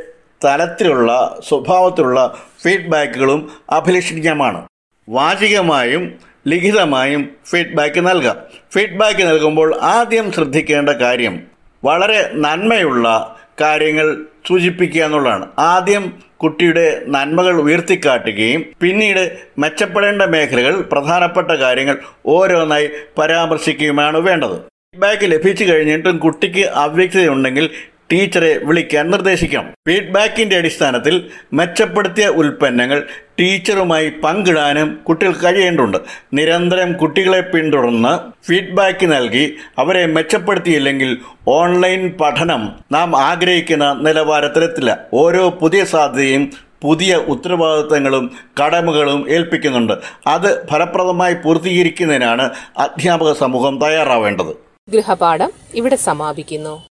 തലത്തിലുള്ള 0.46 1.39
സ്വഭാവത്തിലുള്ള 1.48 2.38
ഫീഡ്ബാക്കുകളും 2.63 3.51
അഭിലഷണീയമാണ്. 3.70 4.65
വാചികമായും 5.10 6.20
ലിഖിതമായും 6.48 7.30
ഫീഡ്ബാക്ക് 7.50 8.08
നൽകാം. 8.08 8.36
ഫീഡ്ബാക്ക് 8.74 9.24
നൽകുമ്പോൾ 9.27 9.80
ആദ്യം 9.82 10.32
ശ്രദ്ധിക്കേണ്ട 10.32 10.89
കാര്യം 10.89 11.44
വളരെ 11.84 12.30
നന്മയുള്ള 12.34 13.36
കാര്യങ്ങൾ 13.62 14.25
സൂചിപ്പിക്കുക 14.48 15.03
എന്നുള്ളതാണ്. 15.03 15.48
ആദ്യം 15.60 16.30
കുട്ടിയുടെ 16.43 16.86
നന്മകൾ 17.07 17.55
ഉയർത്തിക്കാട്ടുകയും 17.62 18.65
പിന്നീട് 18.81 19.24
മെച്ചപ്പെടേണ്ട 19.60 20.21
മേഖലകൾ 20.36 20.75
പ്രധാനപ്പെട്ട 20.91 21.51
കാര്യങ്ങൾ 21.63 21.98
ഓരോന്നായി 22.36 22.89
പരാമർശിക്കുകയുമാണ് 23.17 24.19
വേണ്ടത്. 24.27 24.55
ഫീഡ്ബാക്ക് 24.93 25.27
ലഭിച്ചു 25.31 25.63
കഴിഞ്ഞിട്ടും 25.63 26.15
കുട്ടിക്ക് 26.17 26.63
അവ്യക്തതയുണ്ടെങ്കിൽ 26.83 27.65
ടീച്ചറെ 28.12 28.60
വിളിക്കാൻ 28.63 29.12
നിർദ്ദേശിക്കാം. 29.12 29.74
ഫീഡ്ബാക്കിന്റെ 29.88 30.58
അടിസ്ഥാനത്തിൽ 30.58 31.30
മെച്ചപ്പെടുത്തിയ 31.53 32.27
ഉൽപ്പന്നങ്ങൾ 32.27 33.03
ടീച്ചറുമായി 33.39 34.10
പങ്കിടാനും 34.10 35.00
കുട്ടികൾക്ക് 35.08 35.46
കഴിയേണ്ടതുണ്ട്. 35.46 35.98
നിരന്തരം 36.34 36.94
കുട്ടികളെ 36.94 37.41
പിന്തുടർന്ന് 37.41 38.46
ഫീഡ്ബാക്ക് 38.48 39.06
നൽകി 39.06 39.58
അവരെ 39.77 40.06
മെച്ചപ്പെടുത്തിയില്ലെങ്കിൽ 40.06 41.18
ഓൺലൈൻ 41.48 42.13
പഠനം 42.22 42.74
നാം 42.91 43.22
ആഗ്രഹിക്കുന്ന 43.22 43.94
നിലവാരത്തിലെത്തില്ല. 43.94 45.00
ഓരോ 45.13 45.50
പുതിയ 45.50 45.86
സാധ്യതയും 45.86 46.51
പുതിയ 46.82 47.15
ഉത്തരവാദിത്തങ്ങളും 47.15 48.32
കടമകളും 48.63 49.30
ഏൽപ്പിക്കുന്നുണ്ട്. 49.30 49.94
അത് 50.27 50.68
ഫലപ്രദമായി 50.68 51.34
പൂർത്തീകരിക്കുന്നതിനാണ് 51.34 52.50
അധ്യാപക 52.77 53.34
സമൂഹം 53.34 53.80
തയ്യാറാവേണ്ടത്. 53.82 54.56
ഗൃഹപാഠം 54.89 55.51
ഇവിടെ 55.75 55.96
സമാപിക്കുന്നു. 55.96 56.90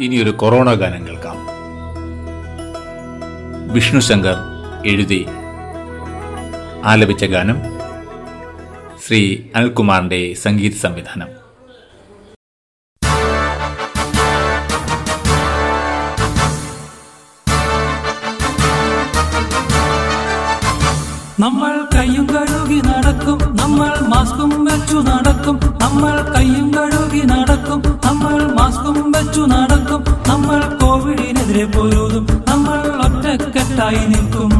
ഇനിയൊരു 0.00 0.30
കൊറോണ 0.30 0.74
ഗാനം 0.74 1.06
കേൾക്കാം 1.06 1.38
വിഷ്ണു 3.72 4.00
ശങ്കർ 4.00 4.36
എഴുതി 4.86 5.20
ആലപിച്ച 6.84 7.24
ഗാനം 7.24 7.58
ശ്രീ 9.06 9.20
അനിൽകുമാറിന്റെ 9.56 10.34
സംഗീത 10.34 10.74
സംവിധാനം. 10.76 11.30
നമ്മൾ 21.40 21.84
കയ്യും 21.94 22.26
കഴുകി 22.26 22.80
നടക്കും. 23.08 23.56
നമ്മൾ 23.56 23.90
മാസ്കും 24.08 24.64
വെച്ചു 24.64 24.96
നടക്കും. 24.96 25.60
നമ്മൾ 25.82 26.34
കയ്യും 26.36 26.72
കഴുകി 26.74 27.26
നടക്കും. 27.26 28.00
നമ്മൾ 28.04 28.52
മാസ്കും 28.52 29.12
വെച്ചു 29.12 29.40
നടക്കും. 29.40 30.04
നമ്മൾ 30.28 30.60
കോവിഡിനെതിരെ 30.82 31.64
പോരുതും. 31.64 32.26
നമ്മൾ 32.48 32.78
ഒറ്റക്കെട്ടായി 32.78 34.06
നിൽക്കും. 34.08 34.50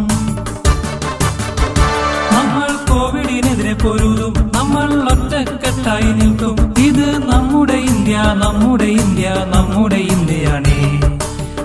നമ്മൾ 2.32 2.70
കോവിഡിനെതിരെ 2.90 3.74
പോരുതും. 3.74 4.50
നമ്മൾ 4.54 5.08
ഒറ്റക്കെട്ടായി 5.12 6.12
നിൽക്കും. 6.12 6.74
ഇത് 6.78 7.32
നമ്മുടെ 7.32 7.72
ഇന്ത്യ 7.72 8.16
നമ്മുടെ 8.16 8.84
ഇന്ത്യ 8.84 9.28
നമ്മുടെ 9.56 9.94
ഇന്ത്യയാണ്. 9.94 10.74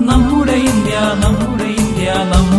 നമ്മുടെ 0.01 0.51
ഇന്ത്യ 0.51 0.95
നമ്മുടെ 1.25 1.63
ഇന്ത്യ 1.63 2.13
നമ്മുടെ 2.13 2.52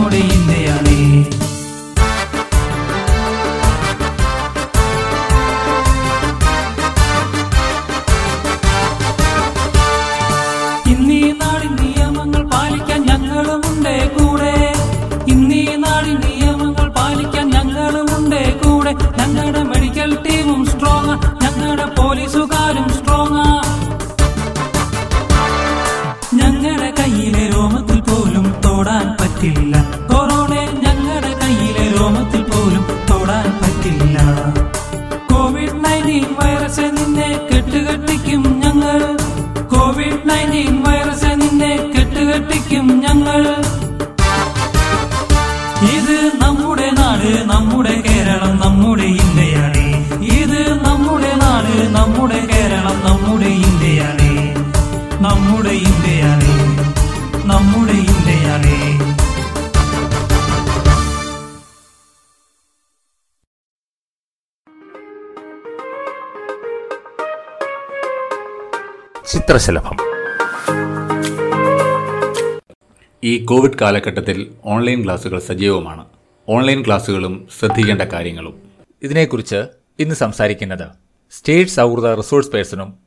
കോവിഡ് 73.64 73.78
കാലഘട്ടത്തിൽ 73.80 74.54
ഓൺലൈൻ 74.64 75.04
ക്ലാസുകൾ 75.04 75.38
സജീവമാണ്. 75.38 76.06
ഓൺലൈൻ 76.48 76.86
ക്ലാസുകളും 76.86 77.48
ശ്രദ്ധിക്കേണ്ട 77.58 78.02
കാര്യങ്ങളും. 78.02 78.62
ഇതിനെക്കുറിച്ച് 79.02 79.66
ഇന്ന് 79.98 80.14
സംസാരിക്കുന്നത് 80.14 80.88
സ്റ്റേറ്റ് 81.30 81.70
സൗഹൃദ 81.70 82.06
resource 82.06 82.50
പേഴ്സണും 82.50 82.98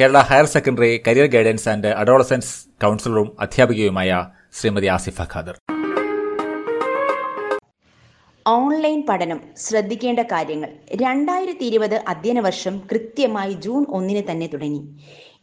Kerala 0.00 0.18
higher 0.18 0.44
secondary 0.44 1.02
career 1.06 1.26
guidance 1.26 1.68
and 1.68 1.86
adolescence 1.86 2.64
കൗൺസിലറും 2.82 3.36
അധ്യാപികയുമായ 3.40 4.26
ശ്രീമതി 4.52 4.86
ആസിഫ 4.86 5.22
ഖാദർ. 5.22 5.58
ഓൺലൈൻ 8.46 9.06
പഠനം 9.08 9.40
ശ്രദ്ധിക്കേണ്ട 9.56 10.20
കാര്യങ്ങൾ 10.20 10.72
രണ്ടായിരത്തി 10.94 11.64
ഇരുപത് 11.64 12.04
അധ്യയന 12.08 12.40
വർഷം 12.40 12.82
കൃത്യമായി 12.92 13.52
ജൂൺ 13.52 13.86
ഒന്നിന് 13.88 14.30
തന്നെ 14.30 14.46
തുടങ്ങി. 14.46 14.96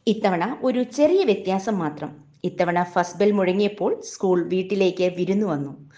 ഇത്തവണ 0.07 0.57
ഒരു 0.63 0.83
ചെറിയ 0.83 1.23
വ്യത്യാസം 1.23 1.79
മാത്രം 1.79 2.30
ഇത്തവണ 2.43 2.83
ഫസ്റ്റ് 2.83 3.19
ബെൽ 3.19 3.31
മുഴങ്ങിയപ്പോൾ 3.31 4.01
സ്കൂൾ 4.01 4.43
വീട്ടിലേക്ക് 4.47 5.03
വിരുന്നു 5.17 5.47
വന്നു. 5.47 5.89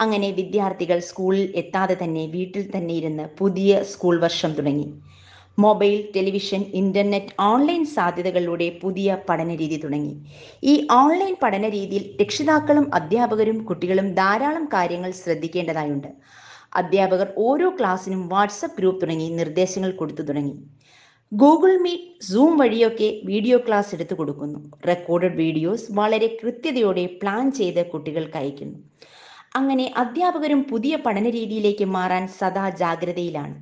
അങ്ങനെ 0.00 0.30
വിദ്യാർത്ഥികൾ 0.30 0.98
സ്കൂളിൽ 0.98 1.52
എത്താതെ 1.56 1.96
തന്നെ 2.02 2.26
വീട്ടിൽ 2.26 2.72
തന്നെ 2.76 2.94
ഇരുന്ന് 2.94 3.28
പുതിയ 3.38 3.82
സ്കൂൾ 3.82 4.20
വർഷം 4.20 4.52
തുടങ്ങി. 4.52 4.94
മൊബൈൽ 5.58 6.08
ടെലിവിഷൻ 6.16 6.60
ഇന്റർനെറ്റ് 6.60 7.34
ഓൺലൈൻ 7.40 7.86
സാധ്യതകളിലൂടെ 7.86 8.78
പുതിയ 8.82 9.18
പഠന 9.28 9.54
രീതി 9.54 9.76
തുടങ്ങി. 9.76 10.14
ഈ 10.64 10.86
ഓൺലൈൻ 10.92 11.36
പഠന 11.42 11.68
രീതിയിൽ 11.68 12.16
രക്ഷിതാക്കളും 12.22 12.94
അധ്യാപകരും 12.94 13.64
കുട്ടികളും 13.64 14.14
ധാരാളം 14.14 14.64
കാര്യങ്ങൾ 14.64 15.10
ശ്രദ്ധിക്കേണ്ടതായുണ്ട്. 15.10 16.08
അധ്യാപകർ 16.74 17.32
ഓരോ 17.38 17.70
ക്ലാസ്സിനും 17.70 18.28
വാട്സപ്പ് 18.28 18.76
ഗ്രൂപ്പ് 18.78 19.02
തുടങ്ങി 19.02 19.28
നിർദ്ദേശങ്ങൾ 19.30 19.90
കൊടുത്തു 19.90 20.22
തുടങ്ങി. 20.22 20.56
ഗൂഗിൾ 21.32 21.78
മീറ്റ് 21.78 22.24
സൂം 22.24 22.56
വഴിയൊക്കെ 22.56 23.20
വീഡിയോ 23.24 23.58
ക്ലാസ് 23.58 23.94
എടുത്തു 23.94 24.14
കൊടുക്കുന്നു. 24.14 24.58
റെക്കോർഡഡ് 24.88 25.34
വീഡിയോസ് 25.34 25.86
വളരെ 25.92 26.38
കൃത്യതയോടെ 26.42 27.06
പ്ലാൻ 27.06 27.52
ചെയ്ത് 27.52 27.86
കുട്ടികൾക്ക് 27.86 28.36
അയക്കുന്നു. 28.36 28.78
അങ്ങനെ 29.56 29.92
അധ്യാപകരും 29.96 30.62
പുതിയ 30.62 30.96
പഠന 30.96 31.30
രീതിയിലേക്ക് 31.30 31.84
മാറാൻ 31.84 32.28
സദാ 32.28 32.70
ജാഗ്രതയിലാണ്. 32.70 33.54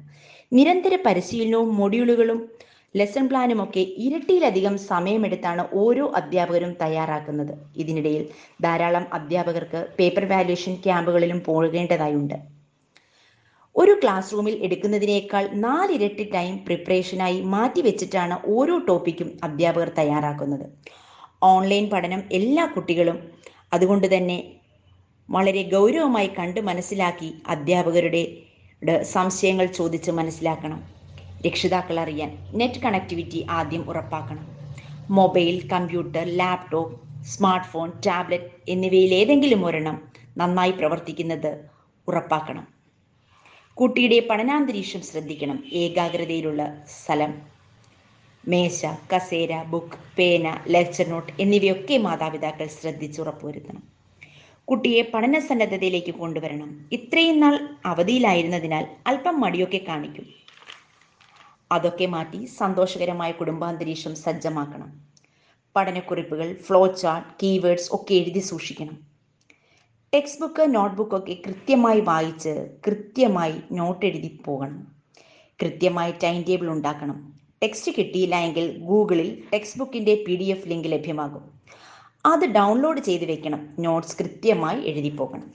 നിരന്തര 0.52 0.99
പരിശീലനവും 1.06 1.76
മൊഡ്യൂളുകളും 1.76 2.50
ലെസൺ 2.97 3.28
പ്ലാനും 3.28 3.64
ഒക്കെ 3.64 3.80
ഇരട്ടിയിലധികം 3.80 4.78
സമയമെടുത്താണ് 4.78 5.68
ഓരോ 5.73 6.12
അധ്യാപകരും 6.14 6.73
തയ്യാറാക്കുന്നത്. 6.83 7.54
ഇതിനിടയിൽ 7.76 8.28
ധാരാളം 8.62 9.06
അധ്യാപകർക്ക് 9.12 9.87
പേപ്പർ 9.99 10.25
വാല്യുവേഷൻ 10.25 10.75
ക്യാമ്പുകളിലും 10.75 11.42
പോകേണ്ടതായുണ്ട്. 11.47 12.53
ഒരു 13.76 14.00
ക്ലാസ് 14.02 14.33
റൂമിൽ 14.33 14.64
എടുക്കുന്നതിനേക്കാൾ 14.64 15.49
നാലിരട്ടി 15.54 16.31
ടൈം 16.35 16.64
പ്രിപ്പറേഷനായി 16.64 17.40
മാറ്റിവെച്ചിട്ടാണ് 17.40 18.38
ഓരോ 18.47 18.78
ടോപ്പിക്കും 18.78 19.38
അധ്യാപകർ 19.45 19.88
തയ്യാറാക്കുന്നത്. 19.99 20.66
ഓൺലൈൻ 21.43 21.90
പഠനം 21.90 22.23
എല്ലാ 22.33 22.64
കുട്ടികളും 22.66 23.19
അതുകൊണ്ട് 23.73 24.16
തന്നെ 24.16 24.52
വളരെ 25.31 25.62
ഗൗരവമായി 25.62 26.31
കണ്ട് 26.38 26.61
മനസ്സിലാക്കി 26.61 27.35
അധ്യാപകരുടെ 27.47 28.23
സംശയങ്ങൾ 29.02 29.66
ചോദിച്ച് 29.66 30.11
മനസ്സിലാക്കണം. 30.11 30.81
രക്ഷിതാക്കൾ 31.47 32.00
അറിയാൻ 32.00 32.31
നെറ്റ് 32.54 32.81
കണക്ടിവിറ്റി 32.81 33.47
ആദ്യം 33.50 33.90
ഉറപ്പാക്കണം. 33.90 34.47
Mobile 35.11 35.69
computer 35.73 36.26
laptop 36.26 37.00
smart 37.25 37.66
phone 37.66 37.90
tablet 38.07 38.50
എന്നിവയിൽ 38.69 39.14
ഏതെങ്കിലും 39.14 39.66
ഒരെണ്ണം 39.66 40.02
നന്നായി 40.37 40.71
പ്രവർത്തിക്കുന്നത് 40.71 41.64
ഉറപ്പാക്കണം. 42.09 42.74
കുട്ടിയുടെ 43.76 44.27
പഠനാന്തരീക്ഷം 44.31 45.03
ശ്രദ്ധിക്കണം. 45.03 45.64
ഏകാഗ്രതയിലുള്ള 45.72 46.85
സ്ഥലം. 46.87 47.42
മേശ 48.48 48.87
കസേര 49.14 49.62
ബുക്ക് 49.62 50.16
പേന 50.18 50.59
ലെക്ചർ 50.68 51.09
നോട്ട് 51.09 51.33
എന്നിവയൊക്കെ 51.40 51.98
മാതാപിതാക്കൾ 51.98 52.66
ശ്രദ്ധിച്ച് 52.66 53.20
ഉറപ്പുവരുത്തണം. 53.20 53.83
കുട്ടിയെ 54.64 55.03
പഠന 55.03 55.38
സന്നദ്ധതയിലേക്ക് 55.38 56.11
കൊണ്ടുവരണം. 56.11 56.88
ഇത്രയും 56.92 57.40
നാൾ 57.40 57.68
അവധിയിലായിരുന്നതിനാൽ 57.87 58.87
അല്പം 59.07 59.40
മടിയൊക്കെ 59.40 59.81
കാണിക്കും. 59.88 60.27
അതൊക്കെ 61.72 62.07
മാറ്റി 62.07 62.44
സന്തോഷകരമായ 62.44 63.33
കുടുംബാന്തരീക്ഷം 63.33 64.14
സജ്ജമാക്കണം. 64.14 64.90
പഠനക്കുറിപ്പുകൾ 65.77 66.55
ഫ്ലോ 66.55 66.87
ചാർട്ട് 66.87 67.29
കീവേഡ്സ് 67.42 67.88
ഒക്കെ 67.92 68.14
എഴുതി 68.14 68.38
സൂക്ഷിക്കണം. 68.38 69.13
ടെക്സ്റ്റ് 70.14 70.40
ബുക്ക് 70.40 70.74
നോട്ട്ബുക്ക് 70.74 71.16
ഒക്കെ 71.16 71.37
കൃത്യമായി 71.46 72.00
വായിച്ച് 72.00 72.68
കൃത്യമായി 72.87 73.53
നോട്ട് 73.72 74.07
എഴുതി 74.07 74.40
പോകണം. 74.44 74.87
കൃത്യമായി 75.62 76.12
ടൈം 76.22 76.44
ടേബിൾ 76.48 76.68
ഉണ്ടാക്കണം. 76.70 77.33
ടെക്സ്റ്റ് 77.62 77.92
കിട്ടിയില്ല 77.98 78.37
എങ്കിൽ 78.37 78.79
ഗൂഗിളിൽ 78.79 79.42
ടെക്സ്റ്റ് 79.53 79.79
ബുക്കിന്റെ 79.79 80.24
പി 80.29 80.37
ഡി 80.37 80.44
എഫ് 80.44 80.68
ലിങ്ക് 80.68 80.92
ലഭ്യമാകും. 80.92 81.44
അത് 82.27 82.44
ഡൗൺലോഡ് 82.44 83.00
ചെയ്ത് 83.00 83.24
വെക്കണം. 83.24 83.68
നോട്ട്സ് 83.79 84.18
കൃത്യമായി 84.18 84.81
എഴുതി 84.88 85.09
പോകണം. 85.09 85.50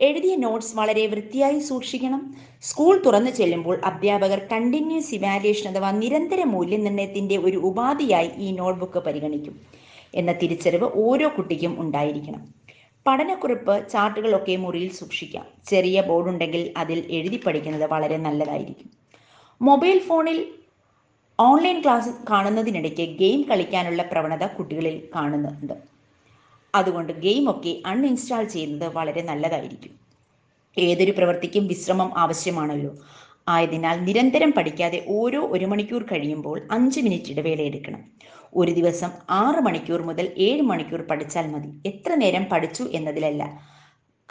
എഴുതിയ 0.00 0.36
നോട്ട്സ് 0.36 0.76
വളരെ 0.76 1.06
വൃത്തിയായി 1.06 1.58
സൂക്ഷിക്കണം. 1.58 2.34
സ്കൂൾ 2.62 3.02
തുറന്നു 3.06 3.30
ചെല്ലുമ്പോൾ 3.30 3.80
അധ്യാപകർ 3.84 4.38
കണ്ടിന്യൂസ് 4.52 5.14
ഇവാലുവേഷൻ 5.14 5.70
അഥവാ 5.70 5.90
നിരന്തര 5.90 6.44
മൂല്യനിർണയത്തിന്റെ 6.44 7.36
ഒരു 7.36 7.56
ഉപാധിയായി 7.56 8.30
ഈ 8.36 8.52
നോട്ട്ബുക്ക് 8.52 8.98
പരിഗണിക്കും. 8.98 9.60
എന്ന 10.14 10.32
തിരിച്ചറിവ് 10.32 10.90
ഓരോ 10.94 11.30
കുട്ടിക്കും 11.38 11.80
ഉണ്ടായിരിക്കണം. 11.80 12.59
പഠനക്കുറിപ്പ് 13.06 13.90
ചാർട്ടുകളൊക്കെ 13.90 14.56
മുറിയിൽ 14.56 14.90
സൂക്ഷിക്കാം. 14.92 15.46
ചെറിയ 15.68 16.00
ബോർഡുണ്ടെങ്കിൽ 16.00 16.74
അതിൽ 16.76 17.06
എഴുതി 17.10 17.40
പഠിക്കുന്നത് 17.46 17.90
വളരെ 17.90 18.16
നല്ലതായിരിക്കും. 18.16 18.90
മൊബൈൽ 19.62 19.98
ഫോണിൽ 19.98 20.48
ഓൺലൈൻ 21.40 21.82
ക്ലാസ് 21.82 22.10
കാണുന്നതിനിടയ്ക്ക് 22.30 23.18
ഗെയിം 23.18 23.42
കളിക്കാനുള്ള 23.42 24.02
പ്രവണത 24.02 24.46
കുട്ടികളിൽ 24.46 25.08
കാണുന്നുണ്ട്. 25.14 25.72
അതുകൊണ്ട് 26.74 27.12
ഗെയിമൊക്കെ 27.12 27.82
അൺഇൻസ്റ്റാൾ 27.86 28.44
ചെയ്യുന്നത് 28.44 28.92
വളരെ 28.92 29.22
നല്ലതായിരിക്കും. 29.22 29.90
ഏതൊരു 30.78 31.10
പ്രവൃത്തിക്കും 31.10 31.66
വിശ്രമം 31.66 32.18
ആവശ്യമാണല്ലോ. 32.18 32.96
ആയതിനാൽ 33.48 34.04
നിരന്തരം 34.04 34.52
പഠിക്കാതെ 34.52 35.04
ഓരോ 35.08 35.40
ഒരു 35.40 35.64
മണിക്കൂർ 35.64 36.02
കഴിയുമ്പോൾ 36.02 36.68
അഞ്ച് 36.70 37.00
മിനിറ്റ് 37.00 37.30
ഇടവേള 37.30 37.60
എടുക്കണം. 37.60 38.04
ഒരു 38.54 38.72
ദിവസം 38.72 39.10
ആറ് 39.30 39.60
മണിക്കൂർ 39.60 40.02
മുതൽ 40.02 40.32
ഏഴ് 40.38 40.62
മണിക്കൂർ 40.62 41.00
പഠിച്ചാൽ 41.00 41.46
മതി. 41.46 41.88
എത്ര 41.88 42.14
നേരം 42.14 42.44
പഠിച്ചു 42.44 42.84
എന്നതിലല്ല. 42.92 43.60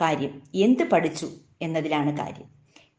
കാര്യം 0.02 0.42
എന്ത് 0.56 0.84
പഠിച്ചു 0.84 1.30
എന്നതിലാണ് 1.62 2.18
കാര്യം. 2.18 2.48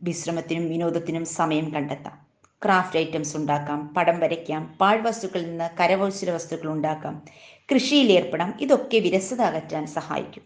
വിശ്രമത്തിനും 0.03 0.69
വിനോദത്തിനും 0.69 1.25
സമയം 1.25 1.75
കണ്ടെത്താം. 1.75 2.31
ക്രാഫ്റ്റ് 2.65 2.99
ഐറ്റംസ് 2.99 3.37
ഉണ്ടാക്കാം 3.37 3.95
പടം 3.97 4.21
വരയ്ക്കാം 4.21 4.79
പാഴ്വസ്തുക്കളിൽ 4.81 5.51
നിന്ന് 5.51 5.69
കരകൗശല 5.81 6.31
വസ്തുക്കൾ 6.31 6.69
ഉണ്ടാക്കാം 6.71 7.23
കൃഷിയിൽ 7.75 8.13
ഏർപ്പെടാം 8.13 8.59
ഇതൊക്കെ 8.61 8.99
വിരസത 8.99 9.43
അകറ്റാൻ 9.43 9.87
സഹായിക്കും. 9.87 10.43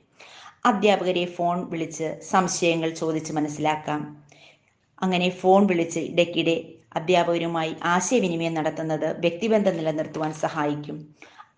അധ്യാപകരെ 0.67 1.25
ഫോൺ 1.25 1.71
വിളിച്ച് 1.71 2.19
സംശയങ്ങൾ 2.23 2.91
ചോദിച്ച് 2.91 3.33
മനസ്സിലാക്കാം. 3.33 4.25
അങ്ങനെ 5.03 5.29
ഫോൺ 5.31 5.67
വിളിച്ച് 5.67 6.01
ഇടയ്ക്കിടെ 6.01 6.65
അധ്യാപകരുമായി 6.97 7.77
ആശയവിനിമയം 7.85 8.55
നടത്തുന്നത് 8.55 9.21
വ്യക്തിബന്ധം 9.21 9.77
നിലനിർത്തുവാൻ 9.77 10.33
സഹായിക്കും. 10.33 10.97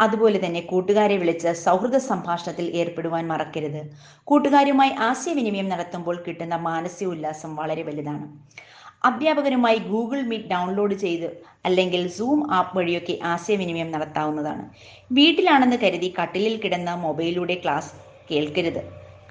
അതുപോലെ 0.01 0.39
തന്നെ 0.45 0.61
കൂട്ടുകാരെ 0.61 1.17
വിളിച്ച് 1.17 1.49
സൗഹൃദ 1.49 1.97
സംഭാഷണത്തിൽ 1.97 2.67
ഏർപ്പെടുവാൻ 2.77 3.29
മറക്കരുത്. 3.29 3.83
കൂട്ടുകാരുമായി 4.25 4.91
ആശയവിനിമയം 4.91 5.69
നടത്തുമ്പോൾ 5.69 6.25
കിട്ടുന്ന 6.27 6.57
മാനസിക 6.57 7.09
ഉല്ലാസം 7.09 7.57
വളരെ 7.57 7.83
വലുതാണ്. 7.83 8.27
അധ്യാപകരുമായി 9.05 9.77
ഗൂഗിൾ 9.77 10.21
മീറ്റ് 10.23 10.45
ഡൗൺലോഡ് 10.45 10.95
ചെയ്ത് 10.95 11.29
അല്ലെങ്കിൽ 11.65 12.09
സൂം 12.09 12.53
ആപ്പ് 12.53 12.77
വഴിയൊക്കെ 12.79 13.19
ആശയവിനിമയം 13.25 13.91
നടത്താവുന്നതാണ്. 13.91 14.65
വീട്ടിലാണെന്ന് 15.13 15.77
കരുതി 15.77 16.15
കട്ടിലിൽ 16.23 16.61
കിടന്ന 16.61 16.95
മൊബൈലിലൂടെ 16.95 17.61
ക്ലാസ് 17.65 17.93
കേൾക്കരുത് 18.31 18.83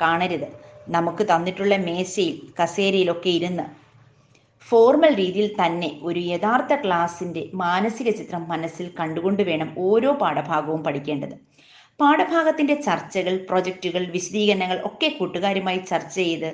കാണരുത്. 0.02 0.48
നമുക്ക് 0.88 1.24
തന്നിട്ടുള്ള 1.24 1.76
മേശയിൽ 1.78 2.36
കസേരയിലൊക്കെ 2.64 3.30
ഇരുന്ന് 3.30 3.85
ഫോർമൽ 4.70 5.16
രീതിയിൽ 5.16 5.56
തന്നെ 5.62 6.00
ഒരു 6.02 6.20
യഥാർത്ഥ 6.20 6.74
ക്ലാസിന്റെ 6.76 7.50
മാനസിക 7.54 8.10
ചിത്രം 8.10 8.48
മനസ്സിൽ 8.48 8.92
കണ്ടുകൊണ്ട് 9.00 9.44
വേണം 9.44 9.76
ഓരോ 9.78 10.12
പാഠഭാഗവും 10.12 10.84
പഠിക്കേണ്ടത്. 10.84 11.36
പാഠഭാഗത്തിന്റെ 12.02 12.74
ചർച്ചകൾ 12.74 13.46
പ്രൊജക്റ്റുകൾ 13.50 14.06
വിശദീകരണങ്ങൾ 14.06 14.82
ഒക്കെ 14.86 15.10
കൂട്ടുകാരുമായി 15.20 15.78
ചർച്ച 15.78 16.16
ചെയ്ത് 16.16 16.50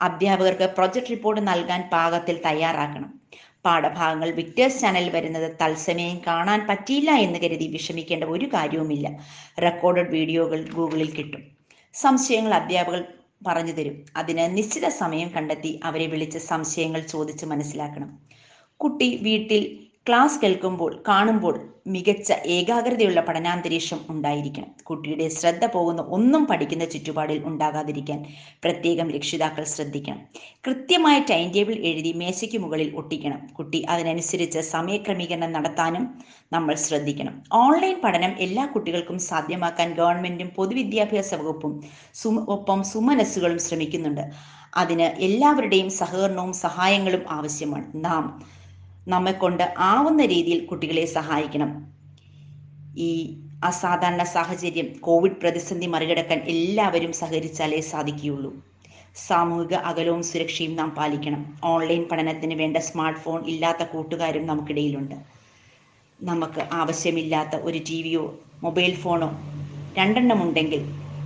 അധ്യാപകർക്ക് 0.00 0.74
പ്രൊജക്ട് 0.76 1.10
റിപ്പോർട്ട് 1.10 1.48
നൽകാൻ 1.48 1.90
പാകത്തിൽ 1.92 2.40
തയ്യാറാക്കണം. 2.46 3.20
പാഠഭാഗങ്ങൾ 3.64 4.30
വിക്ടേഴ്സ് 4.30 4.80
ചാനൽ 4.80 5.10
വരുന്നത് 5.10 5.48
തത്സമയം 5.62 6.20
കാണാൻ 6.26 6.66
പറ്റിയില്ല 6.68 7.10
എന്ന് 7.10 7.38
കരുതി 7.38 7.66
വിഷമിക്കേണ്ട 7.66 8.24
ഒരു 8.24 8.46
കാര്യവുമില്ല. 8.46 9.08
റെക്കോർഡഡ് 9.62 10.08
വീഡിയോകൾ 10.08 10.60
ഗൂഗിളിൽ 10.70 11.10
കിട്ടും. 11.14 11.42
സംശയങ്ങൾ 11.94 12.54
അധ്യാപകർ 12.54 13.04
പറഞ്ഞു 13.46 13.72
തരും. 13.72 14.04
അതിന് 14.16 14.56
നിശ്ചിത 14.56 14.88
സമയം 14.88 15.28
കണ്ടെത്തി 15.36 15.80
അവരെ 15.84 16.06
വിളിച്ച് 16.06 16.38
സംശയങ്ങൾ 16.38 17.00
ചോദിച്ച് 17.00 17.46
മനസ്സിലാക്കണം. 17.46 18.10
കുട്ടി 18.80 19.16
വീട്ടിൽ 19.22 19.62
ക്ലാസ് 20.08 20.40
കേൾക്കുമ്പോൾ 20.40 21.02
കാണുമ്പോൾ 21.08 21.72
മികച്ച 21.86 22.32
ഏകാഗ്രതയുള്ള 22.46 23.20
പഠനാന്തരീക്ഷം 23.20 23.98
ഉണ്ടായിരിക്കണം. 24.08 24.70
കുട്ടിയുടെ 24.82 25.28
ശ്രദ്ധ 25.28 25.66
പോകുന്ന 25.66 26.02
ഒന്നും 26.02 26.46
പഠിക്കുന്ന 26.46 26.84
ചുറ്റുപാടിൽ 26.84 27.44
ഉണ്ടാകാതിരിക്കാൻ 27.44 28.26
പ്രത്യേകം 28.64 29.10
രക്ഷിതാക്കൾ 29.10 29.64
ശ്രദ്ധിക്കണം. 29.64 30.20
കൃത്യമായ 30.66 31.18
ടൈം 31.30 31.52
ടേബിൾ 31.52 31.72
എഴുതി 31.72 32.12
മേശയ്ക്ക് 32.12 32.58
മുകളിൽ 32.58 32.96
ഒട്ടിക്കണം. 32.96 33.46
കുട്ടി 33.58 33.82
അതിനനുസരിച്ച് 33.82 34.58
സമയക്രമീകരണം 34.58 35.52
നടത്താനും 35.52 36.04
നമ്മൾ 36.52 36.74
ശ്രദ്ധിക്കണം. 36.74 37.42
ഓൺലൈൻ 37.52 38.00
പഠനം 38.04 38.34
എല്ലാ 38.38 38.66
കുട്ടികൾക്കും 38.66 39.18
സാധ്യമാക്കാൻ 39.18 39.94
ഗവൺമെന്റും 39.94 40.48
പൊതുവിദ്യാഭ്യാസ 40.56 41.34
വകുപ്പും 41.34 41.84
സുമ 42.14 42.46
ഒപ്പം 42.48 42.84
സുമനസ്സുകളും 42.84 43.58
ശ്രമിക്കുന്നുണ്ട്. 43.58 44.24
അതിന് 44.76 45.02
എല്ലാവരുടെയും 45.02 45.90
സഹകരണവും 45.90 46.52
സഹായങ്ങളും 46.52 47.22
ആവശ്യമാണ്. 47.30 47.84
നാം 47.94 48.57
നമ്മെ 49.08 49.32
കൊണ്ട് 49.32 49.74
ആവുന്ന 49.78 50.24
രീതിയിൽ 50.26 50.64
കുട്ടികളെ 50.64 51.04
സഹായിക്കണം. 51.04 51.70
ഈ 52.98 53.10
അസാധാരണ 53.64 54.22
സാഹചര്യം 54.22 54.88
കോവിഡ് 55.00 55.38
പ്രതിസന്ധി 55.42 55.86
മറികടക്കാൻ 55.86 56.38
എല്ലാവരും 56.38 57.12
സഹകരിച്ചാലേ 57.12 57.80
സാധിക്കുകയുള്ളൂ. 57.80 58.50
സാമൂഹിക 59.26 59.74
അകലവും 59.74 60.22
സുരക്ഷയും 60.22 60.76
നാം 60.76 60.90
പാലിക്കണം. 60.90 61.58
ഓൺലൈൻ 61.64 62.02
പഠനത്തിന് 62.12 62.54
വേണ്ട 62.54 62.76
സ്മാർട്ട് 62.76 63.20
ഫോൺ 63.20 63.46
ഇല്ലാത്ത 63.46 63.82
കൂട്ടുകാരും 63.82 64.46
നമുക്കിടയിലുണ്ട്. 64.46 65.14
നമുക്ക് 66.20 66.68
ആവശ്യമില്ലാത്ത 66.72 67.56
ഒരു 67.56 67.78
ടി 67.78 68.02
വിയോ 68.02 68.24
മൊബൈൽ 68.62 68.94
ഫോണോ 68.94 69.30
രണ്ടെണ്ണം 69.98 70.42
ഉണ്ടെങ്കിൽ 70.42 70.82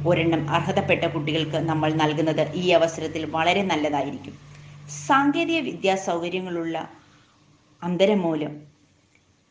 ഒരെണ്ണം 0.09 0.51
അർഹതപ്പെട്ട 0.51 1.05
കുട്ടികൾക്ക് 1.05 1.57
നമ്മൾ 1.57 1.93
നൽകുന്നത് 1.93 2.53
ഈ 2.55 2.69
അവസരത്തിൽ 2.71 3.27
വളരെ 3.27 3.63
നല്ലതായിരിക്കും. 3.63 4.35
സാങ്കേതിക 5.07 5.61
വിദ്യാ 5.61 5.95
സൗകര്യങ്ങളുള്ള 6.09 6.77
അന്തരം 7.87 8.21
മൂലം 8.23 8.53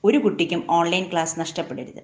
ഒരു 0.03 0.17
കുട്ടിക്കും 0.17 0.61
ഓൺലൈൻ 0.69 1.05
ക്ലാസ് 1.11 1.39
നഷ്ടപ്പെടരുത്. 1.39 2.03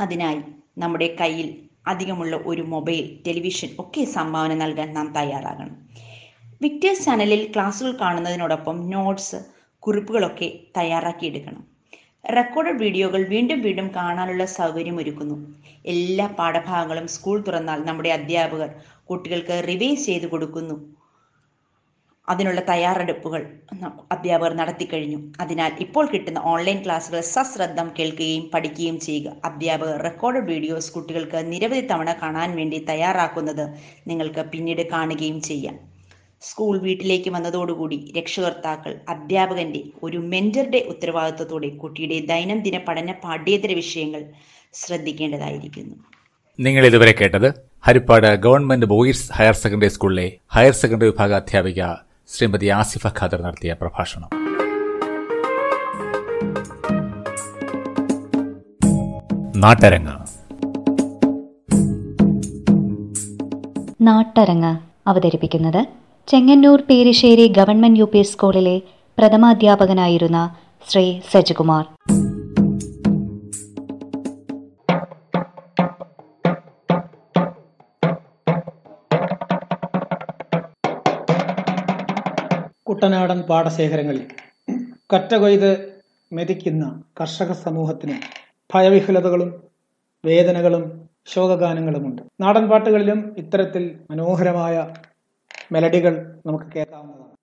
അതിനായി 0.00 0.40
നമ്മുടെ 0.78 1.16
കയ്യിൽ 1.20 1.48
അധികമുള്ള 1.86 2.34
ഒരു 2.50 2.62
മൊബൈൽ 2.62 3.06
ടെലിവിഷൻ 3.26 3.70
ഒക്കെ 3.78 4.02
സംഭാവന 4.16 4.54
നൽകാൻ 4.54 4.88
നാം 4.94 5.08
തയ്യാറാകണം. 5.16 5.72
വിക്ടേഴ്സ് 6.62 7.04
ചാനലിൽ 7.04 7.42
ക്ലാസ്സുകൾ 7.54 7.92
കാണുന്നതിനോടൊപ്പം 8.02 8.76
നോട്ട്സ് 8.90 9.40
കുറിപ്പുകളൊക്കെ 9.82 10.48
തയ്യാറാക്കിയെടുക്കണം 10.78 11.64
റെക്കോർഡഡ് 12.36 12.80
വീഡിയോകൾ 12.84 13.20
വീണ്ടും 13.34 13.60
വീണ്ടും 13.66 13.90
കാണാനുള്ള 13.98 14.44
സൗകര്യം 14.56 14.96
ഒരുക്കുന്നു. 15.02 15.36
എല്ലാ 15.94 16.26
പാഠഭാഗങ്ങളും 16.38 17.06
സ്കൂൾ 17.16 17.38
തുറന്നാൽ 17.46 17.80
നമ്മുടെ 17.90 18.10
അധ്യാപകർ 18.18 18.70
കുട്ടികൾക്ക് 19.10 19.56
റിവൈസ് 19.70 20.06
ചെയ്ത് 20.06 20.26
കൊടുക്കുന്നു. 20.26 20.76
അതിനുള്ള 22.32 22.60
തയ്യാറെടുപ്പുകൾ 22.70 23.42
അധ്യാപകർ 24.14 24.52
നടത്തിക്കഴിഞ്ഞു 24.60 25.18
അതിനാൽ 25.42 25.70
ഇപ്പോൾ 25.84 26.04
കിട്ടുന്ന 26.12 26.40
ഓൺലൈൻ 26.52 26.78
ക്ലാസ്സുകൾ 26.84 27.20
സശ്രദ്ധം 27.34 27.88
കേൾക്കുകയും 27.98 28.44
പഠിക്കുകയും 28.54 28.96
ചെയ്യുക. 29.06 29.28
അധ്യാപകർ 29.48 29.96
റെക്കോർഡ് 30.08 30.42
വീഡിയോസ് 30.50 30.92
കുട്ടികൾക്ക് 30.94 31.40
നിരവധി 31.52 31.84
തവണ 31.92 32.12
കാണാൻ 32.22 32.50
വേണ്ടി 32.58 32.78
തയ്യാറാക്കുന്നത് 32.90 33.64
നിങ്ങൾക്ക് 34.10 34.44
പിന്നീട് 34.52 34.82
കാണുകയും 34.92 35.40
ചെയ്യാം. 35.48 35.78
സ്കൂൾ 36.42 36.74
വീട്ടിലേക്ക് 36.84 37.30
വന്നതോടുകൂടി 37.36 37.98
രക്ഷകർത്താക്കൾ 38.18 38.92
അധ്യാപകന്റെ 39.14 39.80
ഒരു 40.02 40.18
മെന്ററുടെ 40.32 40.80
ഉത്തരവാദിത്വത്തോടെ 40.92 41.68
കുട്ടിയുടെ 41.82 42.18
ദൈനംദിന 42.32 42.78
പഠന 42.86 43.12
പാഠ്യേതര 43.24 43.72
വിഷയങ്ങൾ 43.80 44.22
ശ്രദ്ധിക്കേണ്ടതായിരിക്കുന്നു. 44.82 45.96
നിങ്ങൾ 46.58 46.84
ഇതുവരെ 46.86 47.12
കേട്ടത് 47.18 47.48
Haripad 47.86 48.30
government 48.44 48.86
boys 48.92 49.26
higher 49.38 49.56
secondary 49.62 49.90
സ്കൂളിലെ 49.96 50.28
ഹയർ 50.54 50.74
സെക്കൻഡറി 50.80 51.10
വിഭാഗ 51.10 51.32
അധ്യാപിക 51.40 51.82
ശ്രീമതി 52.36 52.66
ആസിഫ 52.66 53.06
ഖാദർ 53.06 53.42
നടത്തിയ 53.42 53.72
പ്രഭാഷണം. 53.72 54.28
നാട്ടരങ്ങ്. 59.56 60.16
നാട്ടരങ്ങ് 64.02 64.78
അവതരിപ്പിക്കുന്നത് 65.06 65.86
Chengannur 66.28 66.82
Perissery 66.90 67.46
government 67.46 67.98
U 67.98 68.04
P 68.04 68.22
സ്കൂളിലെ 68.22 68.82
പ്രഥമാധ്യാപകനായിരുന്ന 69.18 70.54
ശ്രീ 70.90 71.20
സജികുമാർ. 71.32 71.86
കുട്ടനാടൻ 83.00 83.40
പാടശേഖരങ്ങളിൽ 83.40 84.24
കറ്റ 85.14 85.34
കൊയ്ത് 85.34 86.00
മെതിക്കുന്ന 86.32 87.02
കർഷക 87.20 87.52
സമൂഹത്തിന് 87.52 88.16
ഭയവിഹുലതകളും 88.74 89.62
വേദനകളും 90.24 91.08
ശോകഗാനങ്ങളുമുണ്ട്. 91.26 92.22
നാടൻ 92.40 92.68
പാട്ടുകളിലും 92.68 93.34
ഇത്തരത്തിൽ 93.38 94.00
മനോഹരമായ 94.10 94.94
മെലഡികൾ 95.72 96.14
നമുക്ക് 96.46 96.64
കേൾക്കാവുന്നതാണ്. 96.76 97.34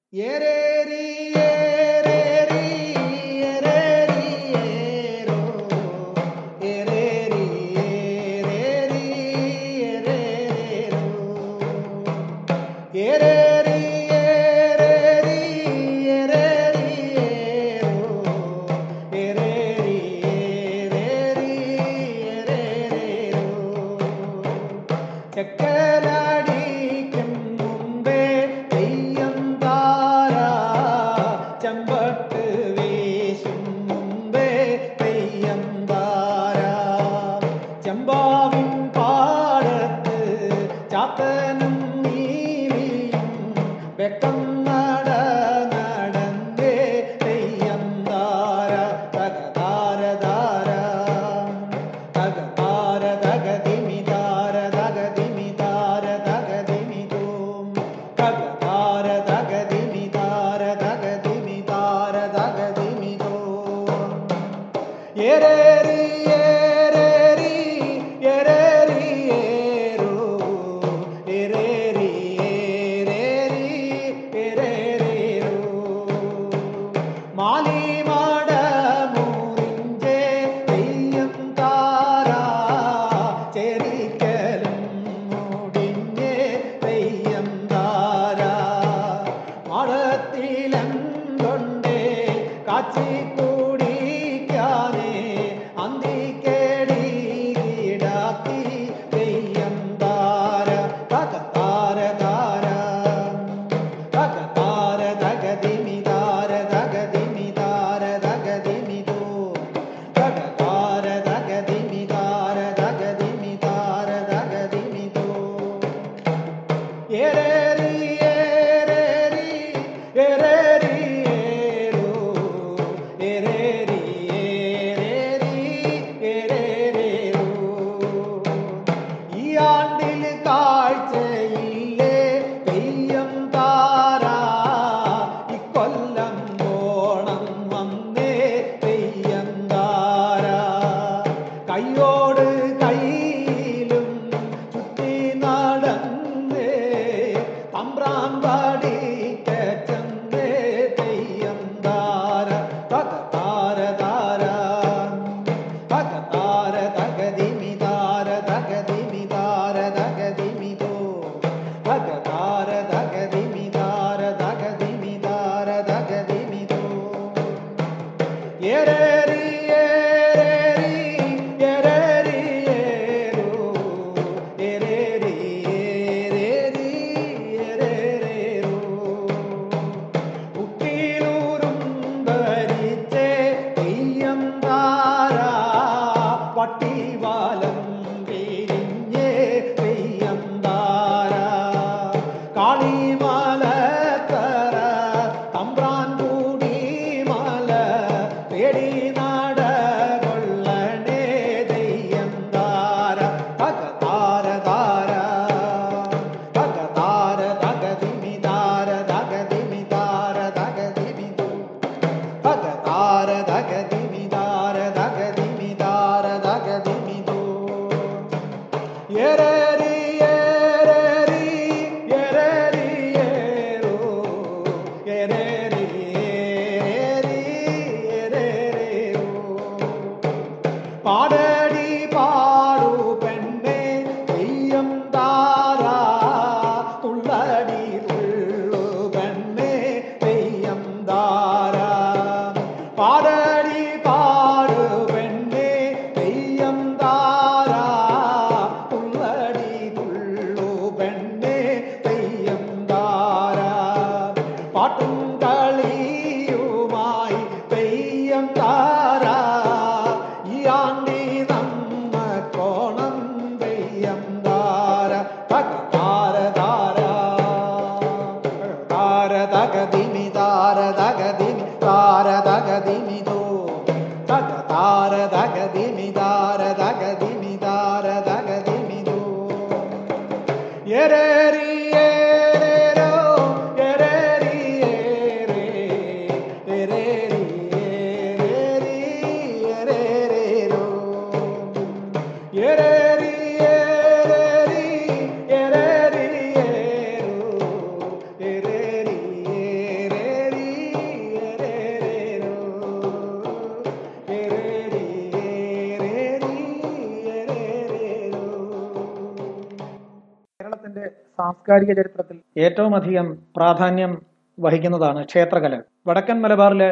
സാംസ്കാരിക 311.67 311.93
ചരിത്രത്തിൽ 311.99 312.37
ഏറ്റവും 312.65 312.93
അധികം 312.97 313.25
പ്രാധാന്യം 313.55 314.11
വഹിക്കുന്നതാണ് 314.57 315.21
ക്ഷേത്രകല. 315.29 315.73
വടക്കൻ 316.07 316.37
മലബാറിലെ 316.43 316.87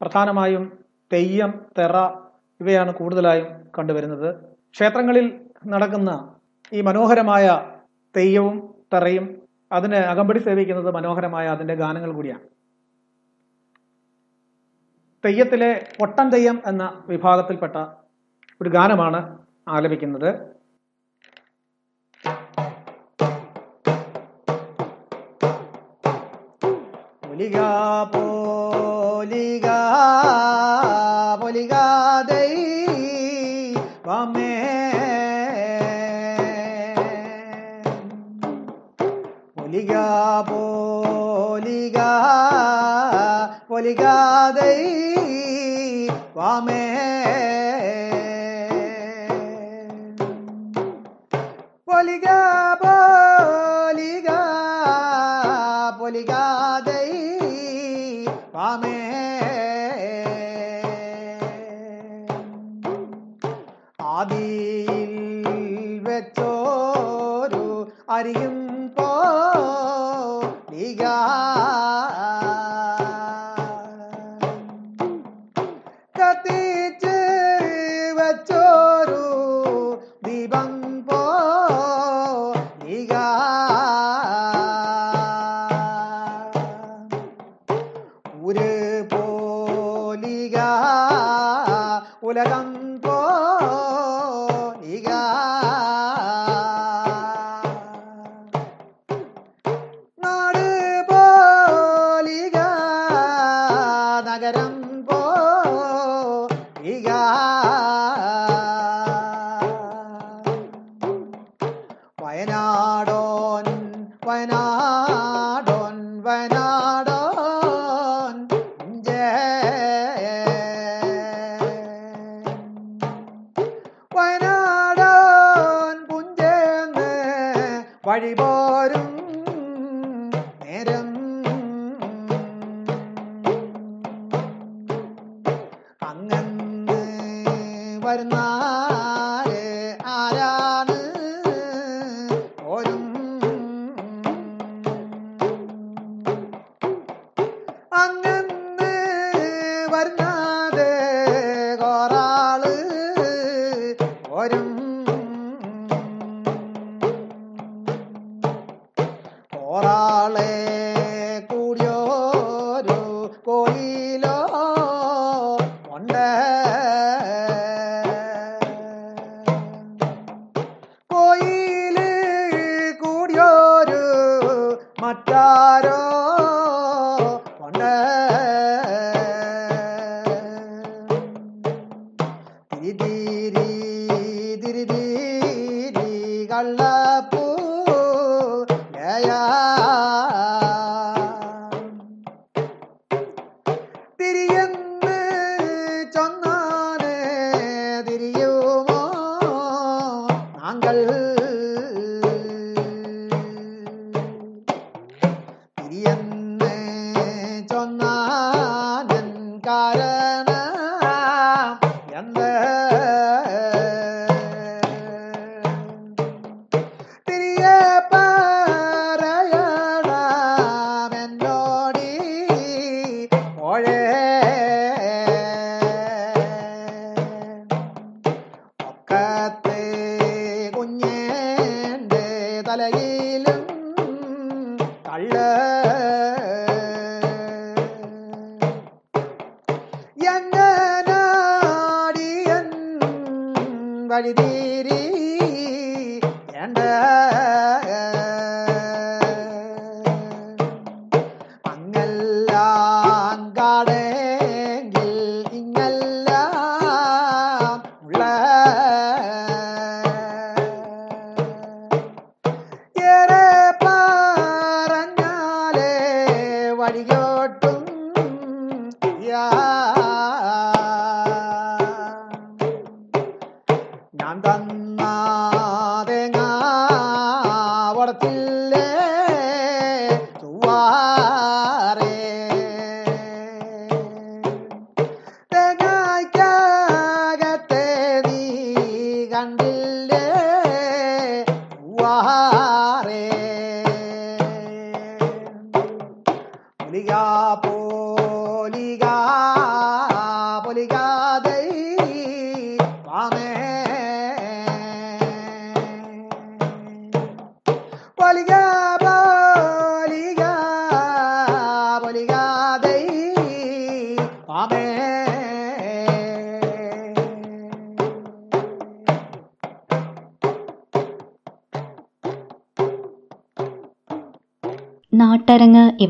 പ്രധാനമായും 0.00 0.64
തെയ്യം 1.10 1.52
തെറ 1.78 1.96
ഇവയാണ് 2.60 2.92
കൂടുതലായും 2.98 3.46
കണ്ടുവരുന്നത്. 3.76 4.28
ക്ഷേത്രങ്ങളിൽ 4.74 5.26
നടക്കുന്ന 5.74 6.10
ഈ 6.72 6.80
മനോഹരമായ 6.88 7.44
തെയ്യവും 8.14 8.56
തെറയും 8.94 9.26
അതിനെ 9.72 10.00
അകമ്പടി 10.12 10.42
സേവിക്കുന്നത് 10.48 10.90
മനോഹരമായ 10.98 11.46
അതിന്റെ 11.54 11.76
ഗാനങ്ങൾ 11.82 12.12
കൂടിയാണ്. 12.18 12.44
തെയ്യത്തിലെ 15.24 15.70
പൊട്ടൻ 16.00 16.26
തെയ്യം 16.34 16.58
എന്ന 16.66 16.84
വിഭാഗത്തിൽപ്പെട്ട 17.12 17.76
ഒരു 18.62 18.70
ഗാനമാണ് 18.78 19.22
ആലപിക്കുന്നത്. 19.76 20.30
பொலிகா 27.38 27.70
போலிகா 28.12 29.74
பொலிகாதை 31.40 32.46
வாமே 34.06 34.52
பொலிகா 39.56 40.06
போலிகா 40.48 42.08
பொலிகாதை 43.68 44.74
வாமே 46.34 46.82
பொலிகா 51.88 52.40
போ 52.82 52.96
everybody 68.34 68.55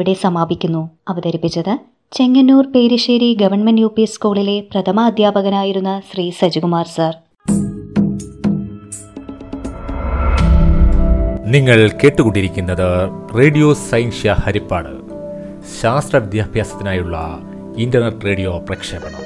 ഇവിടെ 0.06 0.22
സമാപിക്കുന്നു. 0.22 0.90
അവതരിപ്പിച്ചത് 1.08 1.78
ചെങ്ങന്നൂർ 2.12 2.66
പേരിശ്ശേരി 2.72 3.34
ഗവൺമെന്റ് 3.34 3.80
യു 3.80 3.94
സ്കൂളിലെ 4.04 4.60
പ്രഥമ 4.60 5.00
അധ്യാപകനായിരുന്ന 5.00 6.02
ശ്രീ 6.12 6.30
സജികുമാർ 6.30 6.86
സർ. 6.86 7.14
നിങ്ങൾ 11.46 11.90
കേട്ടുകൊണ്ടിരിക്കുന്നത് 12.04 13.10
റേഡിയോ 13.38 13.74
സൈൻഷ്യ 13.74 14.36
ഹരിപ്പാട്. 14.44 14.94
ശാസ്ത്ര 15.82 16.16
വിദ്യാഭ്യാസത്തിനായുള്ള 16.16 17.38
ഇന്റർനെറ്റ് 17.76 18.24
റേഡിയോ 18.24 18.58
പ്രക്ഷേപണം. 18.58 19.24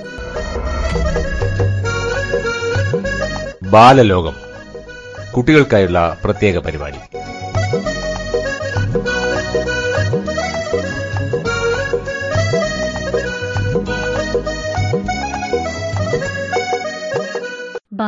ബാലലോകം. 3.70 4.34
കുട്ടികൾക്കായുള്ള 5.36 6.16
പ്രത്യേക 6.24 6.58
പരിപാടി. 6.58 7.09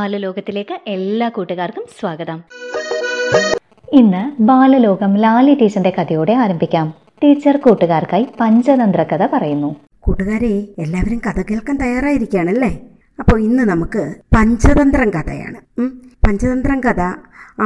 ബാലലോകത്തിലേക്ക് 0.03 0.75
എല്ലാ 0.87 1.27
കൂട്ടുകാർക്കും 1.29 1.85
സ്വാഗതം. 1.99 2.38
ഇന്ന് 3.93 4.23
ബാലലോകം 4.49 5.12
ലാലി 5.25 5.55
ടീച്ചറിന്റെ 5.55 5.93
കഥയോടെ 5.99 6.33
ആരംഭിക്കാം. 6.33 6.87
ടീച്ചർ 7.23 7.57
കൂട്ടുകാർക്കായി 7.57 8.25
പഞ്ചതന്ത്ര 8.41 9.03
കഥ 9.03 9.27
പറയുന്നു. 9.35 9.71
കൂട്ടുകാരെ 10.01 10.53
എല്ലാവരും 10.85 11.21
കഥ 11.27 11.43
കേൾക്കാൻ 11.51 11.77
തയ്യാറായിരിക്കുകയാണല്ലേ? 11.77 12.73
അപ്പോൾ 13.19 13.38
ഇന്ന് 13.41 13.62
നമുക്ക് 13.62 14.03
പഞ്ചതന്ത്രം 14.37 15.11
കഥയാണ്. 15.11 15.61
പഞ്ചതന്ത്രം 16.27 16.81
കഥ 16.81 17.03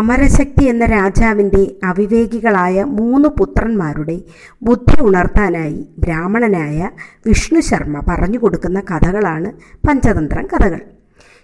അമരശക്തി 0.01 0.65
എന്ന 0.65 0.85
രാജാവിന്റെ 0.87 1.63
അവിവേകികളായ 1.85 2.85
മൂന്ന് 2.99 3.29
പുത്രന്മാരുടെ 3.29 4.17
ബുദ്ധി 4.63 4.99
ഉണർത്താനായി 5.01 5.81
ബ്രാഹ്മണനായ 5.99 6.91
വിഷ്ണു 7.27 7.61
ശർമ്മ 7.61 8.03
പറഞ്ഞു 8.11 8.39
കൊടുക്കുന്ന 8.39 8.81
കഥകളാണ് 8.93 9.51
പഞ്ചതന്ത്രം 9.89 10.47
കഥകൾ. 10.47 10.83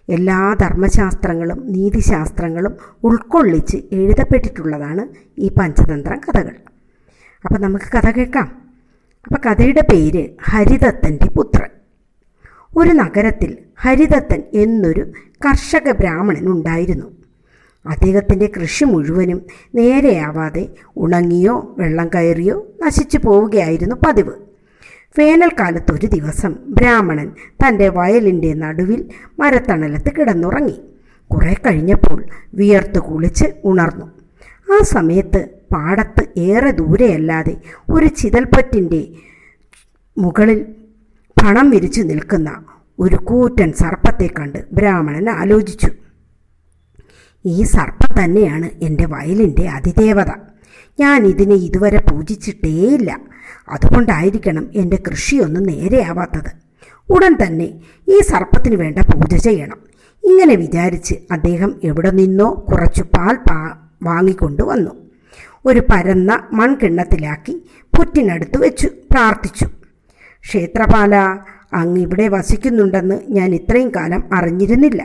എല്ലാ 0.08 0.56
ധർമ്മശാസ്ത്രങ്ങളും 0.60 1.72
നീതിശാസ്ത്രങ്ങളും 1.72 2.76
ഉൾക്കൊള്ളിച്ച് 3.04 3.76
എഴുതപ്പെട്ടിട്ടുള്ളതാണ് 3.92 5.08
ഈ 5.38 5.48
പഞ്ചതന്ത്രം 5.48 6.20
കഥകൾ. 6.28 6.56
അപ്പം 7.44 7.62
നമുക്ക് 7.62 7.96
കഥ 7.96 8.10
കേൾക്കാം. 8.10 8.62
അപ്പം 9.26 9.52
കഥയുടെ 9.52 9.80
പേര് 9.80 10.28
ഹരിദത്തന്റെ 10.42 11.26
പുത്രൻ. 11.26 11.68
ഒരു 12.76 12.90
നഗരത്തിൽ 12.90 13.58
ഹരിദത്തൻ 13.80 14.42
എന്നൊരു 14.52 15.12
കർഷക 15.46 15.90
ബ്രാഹ്മണൻ 15.90 16.46
ഉണ്ടായിരുന്നു. 16.46 17.06
അദ്ദേഹത്തിന്റെ 17.86 18.52
കൃഷി 18.56 18.84
മുഴുവനും 18.84 19.42
നേരെയാവാതെ 19.74 20.68
ഉണങ്ങിയോ 20.96 21.74
വെള്ളം 21.78 22.10
കയറിയോ 22.14 22.66
നശിച്ചു 22.86 23.18
പോവുകയായിരുന്നു 23.24 23.96
പതിവ്. 24.06 24.51
വേനൽക്കാലത്ത് 25.18 25.92
ഒരു 25.92 26.06
ദിവസം 26.06 26.56
ബ്രാഹ്മണൻ 26.66 27.32
തന്റെ 27.62 27.88
വയലിന്റെ 27.88 28.54
നടുവിൽ 28.54 29.10
മരത്തണലത്ത് 29.38 30.10
കിടന്നുറങ്ങി. 30.12 30.76
കുറെ 31.30 31.54
കഴിഞ്ഞപ്പോൾ 31.54 32.24
വിയർത്ത് 32.54 32.98
കുളിച്ച് 32.98 33.44
ഉണർന്നു. 33.64 34.06
ആ 34.72 34.82
സമയത്ത് 34.82 35.48
പാടത്ത് 35.74 36.40
ഏറെ 36.40 36.70
ദൂരെയല്ലാതെ 36.70 37.56
ഒരു 37.90 38.06
ചിതൽപ്പറ്റിന്റെ 38.06 39.08
മുകളിൽ 40.18 40.64
പണം 41.42 41.70
വിരിച്ചു 41.70 42.02
നിൽക്കുന്ന 42.02 42.64
ഒരു 42.98 43.16
കൂറ്റൻ 43.16 43.72
സർപ്പത്തെ 43.72 44.30
കണ്ട് 44.38 44.64
ബ്രാഹ്മണൻ 44.72 45.30
ആലോചിച്ചു. 45.30 45.90
ഈ 47.44 47.62
സർപ്പം 47.62 48.24
തന്നെയാണ് 48.24 48.70
എന്റെ 48.82 49.06
വയലിന്റെ 49.06 49.68
അതിദേവത. 49.68 50.51
ഞാൻ 51.00 51.26
ഇതിനെ 51.26 51.54
ഇതുവരെ 51.54 52.00
പൂജിച്ചിട്ടേയില്ല. 52.10 53.20
അതുകൊണ്ടായിരിക്കണം 53.68 54.70
എന്റെ 54.74 55.02
കൃഷിയൊന്നും 55.10 55.62
നേരെയാവാത്തത് 55.62 56.50
ഉടൻ 57.10 57.36
തന്നെ 57.42 57.80
ഈ 58.08 58.20
സർപ്പത്തിന് 58.20 58.76
വേണ്ട 58.76 58.98
പൂജ 58.98 59.36
ചെയ്യണം. 59.36 59.78
ഇങ്ങനെ 60.24 60.54
വിചാരിച്ച് 60.54 61.14
അദ്ദേഹം 61.32 61.80
എവിടെ 61.84 62.10
നിന്നോ 62.10 62.66
കുറച്ചു 62.68 63.02
പാൽ 63.02 63.36
പാ 63.36 63.76
വാങ്ങിക്കൊണ്ടു 64.02 64.62
വന്നു. 64.62 64.90
ഒരു 65.66 65.80
പരന്ന 65.80 66.48
മൺകിണ്ണത്തിലാക്കി 66.52 67.62
പുറ്റിനടുത്ത് 67.96 68.62
വെച്ചു 68.62 68.86
പ്രാർത്ഥിച്ചു. 68.86 69.66
ക്ഷേത്രപാല 70.44 71.14
അങ്ങ് 71.72 72.00
ഇവിടെ 72.00 72.28
വസിക്കുന്നുണ്ടെന്ന് 72.28 73.20
ഞാൻ 73.28 73.54
ഇത്രയും 73.54 73.92
കാലം 73.96 74.34
അറിഞ്ഞിരുന്നില്ല. 74.34 75.02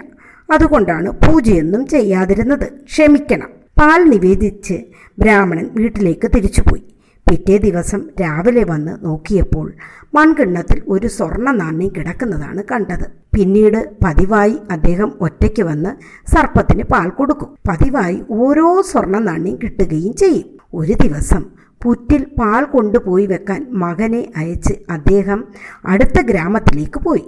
അതുകൊണ്ടാണ് 0.52 1.10
പൂജയൊന്നും 1.12 1.88
ചെയ്യാതിരുന്നത്. 1.88 2.68
ക്ഷമിക്കണം. 2.84 3.57
പാൽ 3.80 4.02
നിവേദിച്ച് 4.10 4.76
ബ്രാഹ്മണൻ 5.20 5.70
വീട്ടിലേക്ക് 5.74 6.28
തിരിച്ചുപോയി. 6.36 6.84
പിറ്റേ 7.28 7.58
ദിവസം 7.58 8.02
രാവിലെ 8.22 8.64
വന്ന് 8.64 9.06
നോക്കിയപ്പോൾ 9.06 9.74
മൺകിണ്ണത്തിൽ 10.16 10.82
ഒരു 10.88 11.08
സ്വർണ 11.08 11.52
നാണ്യം 11.52 11.92
കിടക്കുന്നതാണ് 11.98 12.64
കണ്ടത്. 12.72 13.06
പിന്നീട് 13.36 13.96
പതിവായി 14.06 14.58
അദ്ദേഹം 14.72 15.14
ഒറ്റയ്ക്ക് 15.22 15.64
വന്ന് 15.64 15.92
സർപ്പത്തിന് 16.36 16.84
പാൽ 16.84 17.10
കൊടുക്കും. 17.10 17.50
പതിവായി 17.70 18.24
ഓരോ 18.30 18.82
സ്വർണ 18.82 19.18
നാണ്യം 19.20 19.60
കിട്ടുകയും 19.64 20.14
ചെയ്യും. 20.14 20.48
ഒരു 20.74 20.94
ദിവസം 21.04 21.44
പുറ്റിൽ 21.84 22.24
പാൽ 22.40 22.64
കൊണ്ടുപോയി 22.64 23.26
വെക്കാൻ 23.26 23.68
മകനെ 23.72 24.28
അയച്ച് 24.38 24.74
അദ്ദേഹം 24.90 25.44
അടുത്ത 25.86 26.22
ഗ്രാമത്തിലേക്ക് 26.22 27.00
പോയി. 27.00 27.26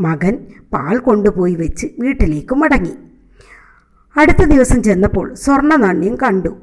മകൻ 0.00 0.34
പാൽ 0.72 0.98
കൊണ്ടുപോയി 0.98 1.54
വെച്ച് 1.54 1.86
വീട്ടിലേക്ക് 1.98 2.54
മടങ്ങി. 2.54 3.09
അടുത്ത 4.16 4.44
ദിവസം 4.44 4.82
ചെന്നപ്പോൾ 4.82 5.34
സ്വർണ 5.34 5.76
നാണ്യം 5.76 6.16
കണ്ടു. 6.16 6.56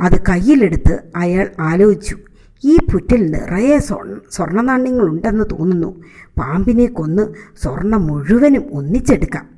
അത് 0.00 0.20
കയ്യിലെടുത്ത് 0.28 1.02
അയാൾ 1.16 1.50
ആലോചിച്ചു 1.60 2.16
ഈ 2.64 2.76
പുറ്റിൽ 2.92 3.30
നിറയെ 3.30 3.78
സ്വർണ 3.78 4.16
സ്വർണ 4.30 4.60
തോന്നുന്നു. 5.52 6.04
പാമ്പിനെ 6.40 6.86
കൊന്ന് 6.86 7.22
സ്വർണം 7.62 8.06
മുഴുവനും 8.06 8.64
ഒന്നിച്ചെടുക്കാം. 8.72 9.48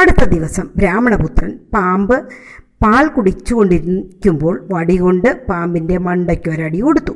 അടുത്ത 0.00 0.24
ദിവസം 0.24 0.68
ബ്രാഹ്മണപുത്രൻ 0.76 1.58
പാമ്പ് 1.74 2.28
പാൽ 2.82 3.06
കുടിച്ചുകൊണ്ടിരിക്കുമ്പോൾ 3.06 4.68
വടികൊണ്ട് 4.72 5.46
പാമ്പിന്റെ 5.46 5.98
മണ്ടയ്ക്കൊരടി 5.98 6.78
കൊടുത്തു. 6.78 7.12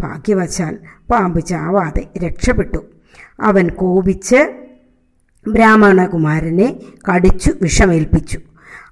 ഭാഗ്യവശാൽ 0.00 0.78
പാമ്പ് 1.10 1.46
ചാവാതെ 1.46 2.08
രക്ഷപ്പെട്ടു. 2.18 2.84
അവൻ 3.40 3.70
കോപിച്ച് 3.70 4.52
ബ്രാഹ്മണകുമാരനെ 5.48 6.80
കടിച്ചു 7.10 7.52
വിഷമേൽപ്പിച്ചു. 7.62 8.38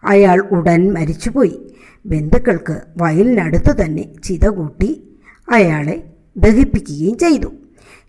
അയാൾ 0.04 0.40
ഉടൻ 0.40 0.92
മരിച്ചുപോയി. 0.92 1.74
ബന്ധുക്കൾക്ക് 2.06 2.80
വയലിനടുത്ത് 2.96 3.84
തന്നെ 3.84 4.12
ചിത 4.24 4.48
കൂട്ടി 4.48 5.08
അയാളെ 5.52 6.04
ദഹിപ്പിക്കുകയും 6.36 7.18
ചെയ്തു. 7.18 7.52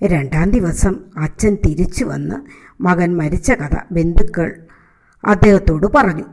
രണ്ടാം 0.04 0.52
ദിവസം 0.52 0.96
അച്ഛൻ 1.18 1.58
തിരിച്ചു 1.66 2.06
വന്ന് 2.06 2.36
മകൻ 2.84 3.18
മരിച്ച 3.18 3.52
കഥ 3.52 3.76
ബന്ധുക്കൾ 3.92 4.56
അദ്ദേഹത്തോട് 5.26 5.88
പറഞ്ഞു. 5.96 6.24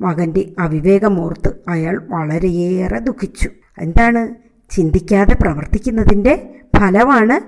മകന്റെ 0.00 0.52
അവിവേകമോർത്ത് 0.58 1.54
അയാൾ 1.68 2.02
വളരെയേറെ 2.08 2.98
ദുഃഖിച്ചു. 2.98 3.50
എന്താണ്? 3.78 4.34
ചിന്തിക്കാതെ 4.70 5.34
പ്രവർത്തിക്കുന്നതിന്റെ 5.34 6.54
ഫലമാണ് 6.76 7.40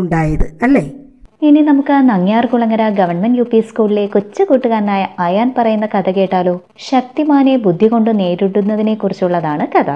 ഉണ്ടായത് 0.00 0.54
അല്ലേ? 0.62 1.03
ഇനി 1.42 1.60
നമുക്ക് 1.60 1.92
നങ്ങ്യാർകുളങ്ങര 1.92 2.88
ഗവൺമെന്റ് 2.88 3.38
യു 3.38 3.44
പി 3.44 3.60
സ്കൂളിലെ 3.60 4.06
കൊച്ചു 4.06 4.42
കൂട്ടുകാരനായ 4.42 5.08
അയാൻ 5.18 5.54
പറയുന്ന 5.58 5.86
കഥ 5.86 6.10
കേട്ടാലോ? 6.10 6.60
ശക്തിമാനെ 6.78 7.56
ബുദ്ധി 7.56 7.88
കൊണ്ട് 7.88 8.18
നേരിടുന്നതിനെ 8.18 8.94
കുറിച്ചുള്ളതാണ് 8.94 9.66
കഥ. 9.66 9.90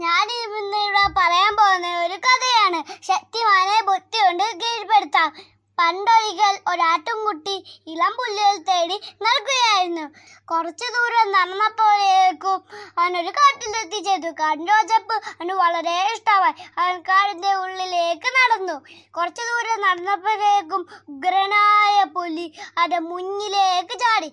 ഞാൻ 0.00 0.26
ഇന്ന് 0.36 0.80
ഇവിടെ 0.88 1.04
പറയാൻ 1.18 1.52
പോകുന്ന 1.60 1.86
ഒരു 2.04 2.18
കഥയാണ്. 2.26 2.80
ശക്തിമാനെ 3.02 3.78
ബുദ്ധി 3.86 4.18
കൊണ്ട് 4.18 4.42
കീഴ്പ്പെടുത്താം. 4.42 5.32
പണ്ടൊരിക്കൽ 5.80 6.54
ഒരാട്ടുംകുട്ടി 6.70 7.54
ഇളം 7.92 8.12
പുല്ലുകൾ 8.18 8.56
തേടി 8.68 8.96
നടക്കുകയായിരുന്നു. 9.24 10.06
കുറച്ചു 10.50 10.86
ദൂരം 10.96 11.26
നടന്നപ്പോഴേക്കും 11.36 12.58
അവനൊരു 12.98 13.32
കാട്ടിലെത്തിച്ചേർന്നു 13.38 14.32
കാടിന്റെ 14.40 14.72
ഒച്ചപ്പ് 14.78 15.16
അവന് 15.30 15.54
വളരെ 15.62 15.96
ഇഷ്ടമായി. 16.14 16.56
അവൻ 16.80 16.96
കാടിന്റെ 17.08 17.52
ഉള്ളിലേക്ക് 17.62 18.30
നടന്നു. 18.38 18.76
കുറച്ചു 19.16 19.44
ദൂരം 19.50 19.78
നടന്നപ്പോഴേക്കും 19.86 20.82
ഉഗ്രനായ 21.12 21.96
പുലി 22.16 22.46
അവന്റെ 22.78 23.00
മുന്നിലേക്ക് 23.10 23.96
ചാടി. 24.04 24.30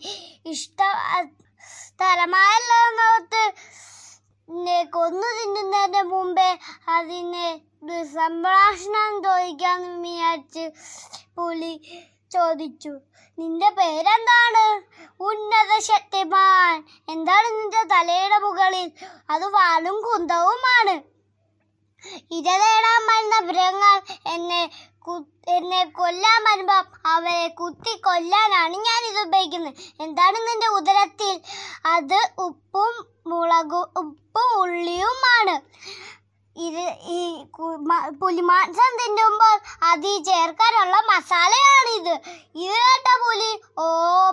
ഇഷ്ട 0.54 0.82
സ്ഥലമായല്ലോത്ത് 1.84 3.44
കൊന്നു 4.96 5.30
തിന്നുന്നതിന് 5.38 6.02
മുമ്പേ 6.12 6.50
അതിനെ 6.96 7.48
സംഭാഷണം 8.14 9.12
ചോദിക്കാമെന്ന് 9.26 10.10
വിചാരിച്ച് 10.10 10.66
പുലി 11.38 11.74
ചോദിച്ചു. 12.32 12.94
നിന്റെ 13.40 13.70
പേരെന്താണ്? 13.70 14.64
ഉന്നത 15.24 15.72
ശക്തിമാൻ. 15.80 16.76
എന്താണ് 17.10 17.48
നിന്റെ 17.58 17.84
തലയുടെ 17.84 18.38
മുകളിൽ? 18.38 18.88
അത് 19.30 19.46
വാലും 19.58 19.98
കുന്തവുമാണ്. 20.02 20.96
ഇര 22.32 22.50
വന്ന 22.50 23.08
വരുന്ന 23.08 23.36
മൃഗങ്ങൾ 23.46 23.96
എന്നെ 24.34 24.62
എന്നെ 25.48 25.82
കൊല്ലാൻ 25.98 26.40
വരുമ്പം 26.44 26.86
അവരെ 27.06 27.48
കുത്തി 27.48 27.94
കൊല്ലാനാണ് 27.98 28.76
ഞാൻ 28.88 29.02
ഇത് 29.10 29.20
ഉപയോഗിക്കുന്നത്. 29.28 29.74
എന്താണ് 30.00 30.38
നിന്റെ 30.48 30.68
ഉദരത്തിൽ? 30.68 31.34
അത് 31.86 32.20
ഉപ്പും 32.38 32.94
മുളകും 33.28 33.86
ഉപ്പും 33.98 34.50
ഉള്ളിയുമാണ്. 34.62 35.56
ഇത് 36.58 36.84
ഈ 37.16 37.20
പുലിമാംസം 38.22 38.92
തിന്നുമ്പോൾ 39.00 39.56
അതിൽ 39.90 40.16
ചേർക്കാനുള്ള 40.28 40.96
മസാലയാണിത് 41.10 41.76
ഇത്. 41.98 42.16
കേട്ട 42.62 43.08
പുലി 43.24 43.52
ഓ 43.80 43.86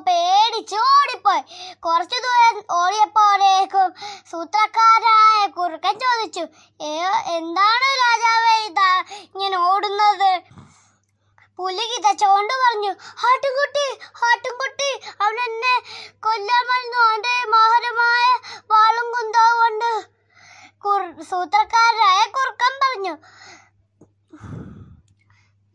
പേടിച്ച് 0.06 0.78
ഓടിപ്പോയി. 0.88 1.42
കുറച്ചു 1.86 2.18
ദൂരം 2.26 2.56
ഓടിയപ്പോഴേക്കും 2.78 3.88
സൂത്രക്കാരായ 4.30 5.40
കുറുക്കൻ 5.56 5.94
ചോദിച്ചു 6.04 6.44
എന്താണ് 7.36 7.88
രാജാവേ 8.02 8.54
ഇതാ 8.68 8.90
ഇങ്ങനെ 9.26 9.56
ഓടുന്നത്? 9.70 10.30
പുലി 11.58 11.84
കിതച്ചോണ്ട് 11.90 12.54
പറഞ്ഞു 12.62 12.92
ആട്ടുംകുട്ടി 13.28 13.86
ആട്ടുംകുട്ടി 14.28 14.90
അവൻ 15.24 15.36
എന്നെ 15.46 15.74
കൊല്ലാൻ 16.26 16.64
അവന്റെ 17.04 17.36
മോഹരമായ 17.52 18.24
വാളും 18.72 19.06
കുന്തവും 19.14 19.56
കൊണ്ട് 19.60 19.90
കുറുക്കം 20.85 22.30
കുറുക്കൻ 22.37 22.72
പറഞ്ഞു. 22.82 23.14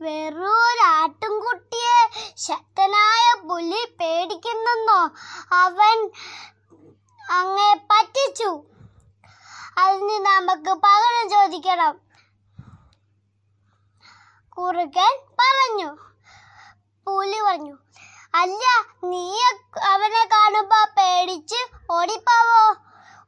വെറും 0.02 0.58
ഒരു 0.68 0.84
ആട്ടുംകുട്ടിയെ 0.86 1.98
ശക്തനായ 2.38 3.24
പുലി 3.48 3.82
പേടിക്കുന്നെന്നോ? 4.02 5.00
അവൻ 5.56 5.98
അങ്ങേ 7.32 7.72
പറ്റിച്ചു. 7.92 8.52
അതിന് 9.78 10.18
നമുക്ക് 10.28 10.74
പകരം 10.86 11.26
ചോദിക്കണം. 11.30 11.96
കുറുക്കൻ 14.58 15.14
പറഞ്ഞു. 15.42 15.90
പുലി 17.08 17.40
പറഞ്ഞു 17.40 17.76
അല്ല 18.36 18.66
നീ 19.04 19.24
അവനെ 19.84 20.24
കാണുമ്പോ 20.26 20.80
പേടിച്ച് 20.98 21.62
ഓടിപ്പോവോ? 21.92 22.64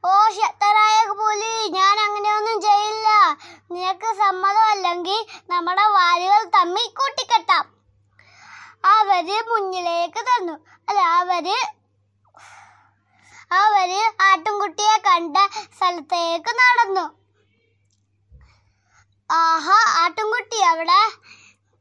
ഓ 0.06 0.12
ശക്തനായ 0.30 0.98
പുലി 1.20 1.51
നിനക്ക് 3.92 4.12
സമ്മതമല്ലെങ്കിൽ 4.20 5.18
നമ്മുടെ 5.52 5.86
വാലുകൾ 5.96 6.42
തമ്മിൽ 6.54 6.86
കൂട്ടിക്കെട്ടാം. 6.98 7.66
അവർ 8.92 9.30
മുന്നിലേക്ക് 9.50 10.22
തന്നു. 10.28 10.54
അല്ല 10.90 11.00
അവർ 11.22 11.48
അവർ 13.62 13.90
ആട്ടുംകുട്ടിയെ 14.28 14.96
കണ്ട 15.08 15.38
സ്ഥലത്തേക്ക് 15.78 16.52
നടന്നു. 16.62 17.06
ആഹാ 19.30 19.80
ആട്ടുംകുട്ടി 20.04 20.62
അവിടെ 20.72 21.02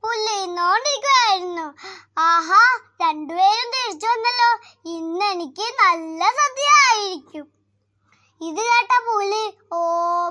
പുല്ലിന്നോണ്ടിരിക്കുകയായിരുന്നു 0.03 1.67
ആഹാ 2.29 2.63
രണ്ടുപേരും 3.05 3.69
തിരിച്ചു 3.77 4.09
വന്നല്ലോ. 4.13 4.51
ഇന്ന് 4.97 5.29
എനിക്ക് 5.35 5.69
നല്ല 5.85 6.23
സദ്യ 6.41 6.73
ആയിരിക്കും 6.89 7.47
ഇത് 8.41 8.63
കേട്ട 8.71 8.93
പുലി 9.09 9.45
ഓ 9.79 9.81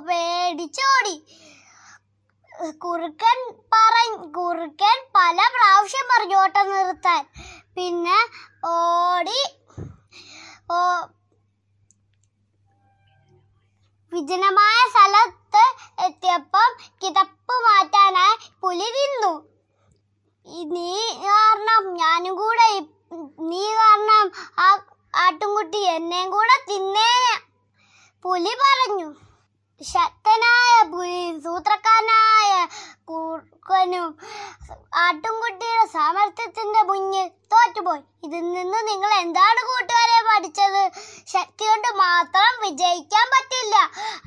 പേടിച്ചോടി. 0.10 1.16
കുറുക്കൻ 2.84 3.38
പറ 3.74 3.96
കുറുക്കൻ 4.38 4.98
പല 5.16 5.38
പ്രാവശ്യം 5.56 6.06
പറഞ്ഞു 6.12 6.38
ഓട്ടം 6.38 6.66
നിർത്താൻ. 6.72 7.22
പിന്നെ 7.76 8.20
ഓടി 8.72 9.42
ഓ 10.72 10.80
വിജനമായ 14.12 14.78
സ്ഥലത്ത് 14.94 15.64
എത്തിയപ്പം 16.06 16.70
കിതപ്പ് 17.04 17.56
മാറ്റാനായി 17.68 18.36
പുലി 18.62 18.90
തിന്നു 18.96 19.34
ഈ 20.46 20.66
നീ 20.66 20.92
കാരണം 21.26 21.84
ഞാനും 21.94 22.36
കൂടെ 22.36 22.68
നീ 23.50 23.64
കാരണം 23.80 24.26
ആ 24.66 24.68
ആട്ടുംകുട്ടി 25.14 25.80
എന്നെയും 25.96 26.30
കൂടെ 26.30 26.56
തിന്നേനെ. 26.70 27.36
പുലി 28.26 28.54
പറഞ്ഞു. 28.64 29.10
ശക്തനായ 29.82 30.72
സൂത്രക്കാരനായ 31.46 32.52
കുർക്കനും 33.10 34.10
ആട്ടുംകുട്ടിയുടെ 35.04 35.86
സാമർത്ഥ്യത്തിന്റെ 35.94 36.82
മുന്നിൽ 36.90 37.28
തോറ്റുപോയി. 37.54 38.02
ഇതിൽ 38.26 38.44
നിന്ന് 38.56 38.80
നിങ്ങൾ 38.90 39.12
എന്താണ് 39.24 39.62
കൂട്ടുകാരെ 39.70 40.20
പഠിച്ചത്? 40.30 40.84
ശക്തി 41.34 41.66
കൊണ്ട് 41.70 41.90
മാത്രം 42.04 42.52
വിജയിക്കാൻ 42.66 43.26
പറ്റില്ല. 43.36 43.76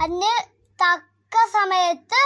അന്ന് 0.05 0.33
തക്ക 0.79 1.45
സമയത്ത് 1.59 2.23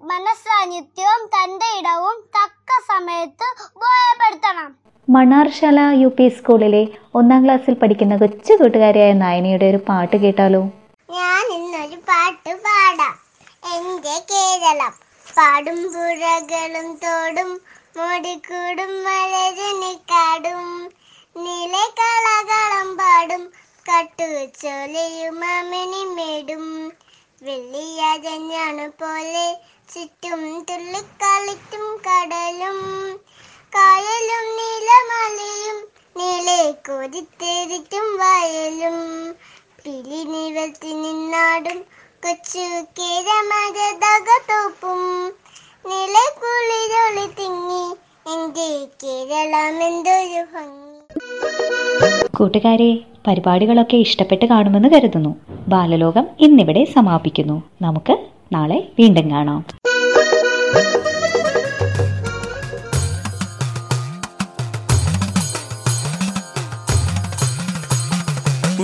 മനസ്സാന്നിധ്യവും 0.00 1.22
തന്റെ 1.36 1.68
ഇടവും 1.78 2.18
തക്ക 2.38 2.70
സമയത്ത് 2.92 3.46
ഉപയോഗപ്പെടുത്തണം. 3.76 4.68
മണാർശാല 5.08 5.80
യു 6.02 6.08
പി 6.18 6.28
സ്കൂളിലെ 6.28 6.82
ഒന്നാം 7.18 7.44
ക്ലാസ്സിൽ 7.44 7.74
പഠിക്കുന്ന 7.82 8.16
കൊച്ചു 8.16 8.52
കൂട്ടുകാരിയായ 8.54 9.12
നായനിയുടെ 9.22 9.66
ഒരു 9.72 9.80
പാട്ട് 9.88 10.16
കേട്ടാലോ? 10.24 10.62
ഞാൻ 11.08 11.52
ഇന്നൊരു 11.52 11.96
പാട്ട് 12.08 12.52
പാടാം. 12.56 13.14
എന്റെ 13.74 14.16
കേരളം 14.30 14.94
പാടും 15.26 15.78
പുഴകളും 15.92 16.88
തോടും 16.96 17.50
മോടിക്കൂടും 17.96 18.92
മലരണിക്കാടും 19.04 20.64
കാടും. 21.36 21.84
കളകളം 21.98 22.96
പാടും 22.96 23.42
കട്ടുചോലയും 23.86 25.44
അമിനിമേടും 25.54 26.64
വെള്ളിയാജഞ്ഞാണ് 27.42 28.86
പോലെ 29.00 29.46
ചുറ്റും 29.92 30.42
തുള്ളിക്കളിക്കും 30.70 31.86
കടലും. 32.06 32.80
കായലും 33.74 34.46
നീലമലയും 34.58 35.78
നീലെ 36.16 36.60
കൊതിത്തേരിക്കും 36.88 38.16
വയലും. 38.16 38.98
പിലി 39.88 40.24
നിവർത്തി 40.24 40.94
നിന്നാടും 40.94 41.78
കൊച്ചു 42.24 42.64
കേരമരതകത്തോപ്പും 42.98 45.00
നിലക്കുളിരൊളി 45.90 47.26
തിങ്ങി 47.38 47.84
എന്റെ 48.32 48.86
കേരളം 49.02 49.82
എന്തൊരു 49.82 50.44
ഭംഗി. 50.52 52.36
കൂട്ടുകാരെ 52.36 52.98
പരിപാടികളൊക്കെ 53.26 53.96
ഇഷ്ടപ്പെട്ട് 53.96 54.44
കാണുമെന്ന് 54.44 54.88
കരുതുന്നു. 54.88 55.36
ബാലലോകം 55.68 56.26
ഇന്നിവിടെ 56.40 56.84
സമാപിക്കുന്നു. 56.84 57.62
നമുക്ക് 57.82 58.16
നാളെ 58.52 58.88
വീണ്ടും 58.98 59.30
കാണാം. 59.30 59.64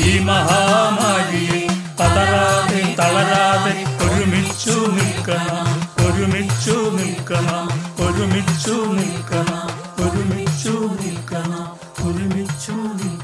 ഈ 0.00 0.18
മഹാമാരിയെ 0.18 1.60
തളരാതെ 1.98 2.80
തളരാതെ 2.98 3.74
ഒരുമിച്ചു 4.06 4.76
നിൽക്കണം 4.96 5.68
ഒരുമിച്ചു 6.06 6.76
നിൽക്കണം 6.98 7.68
ഒരുമിച്ചു 8.06 8.76
നിൽക്കണം 8.98 9.68
ഒരുമിച്ചു 10.04 10.74
നിൽക്കണം 11.00 11.66
ഒരുമിച്ചു 12.06 12.72
നിൽക്കണം. 12.72 13.23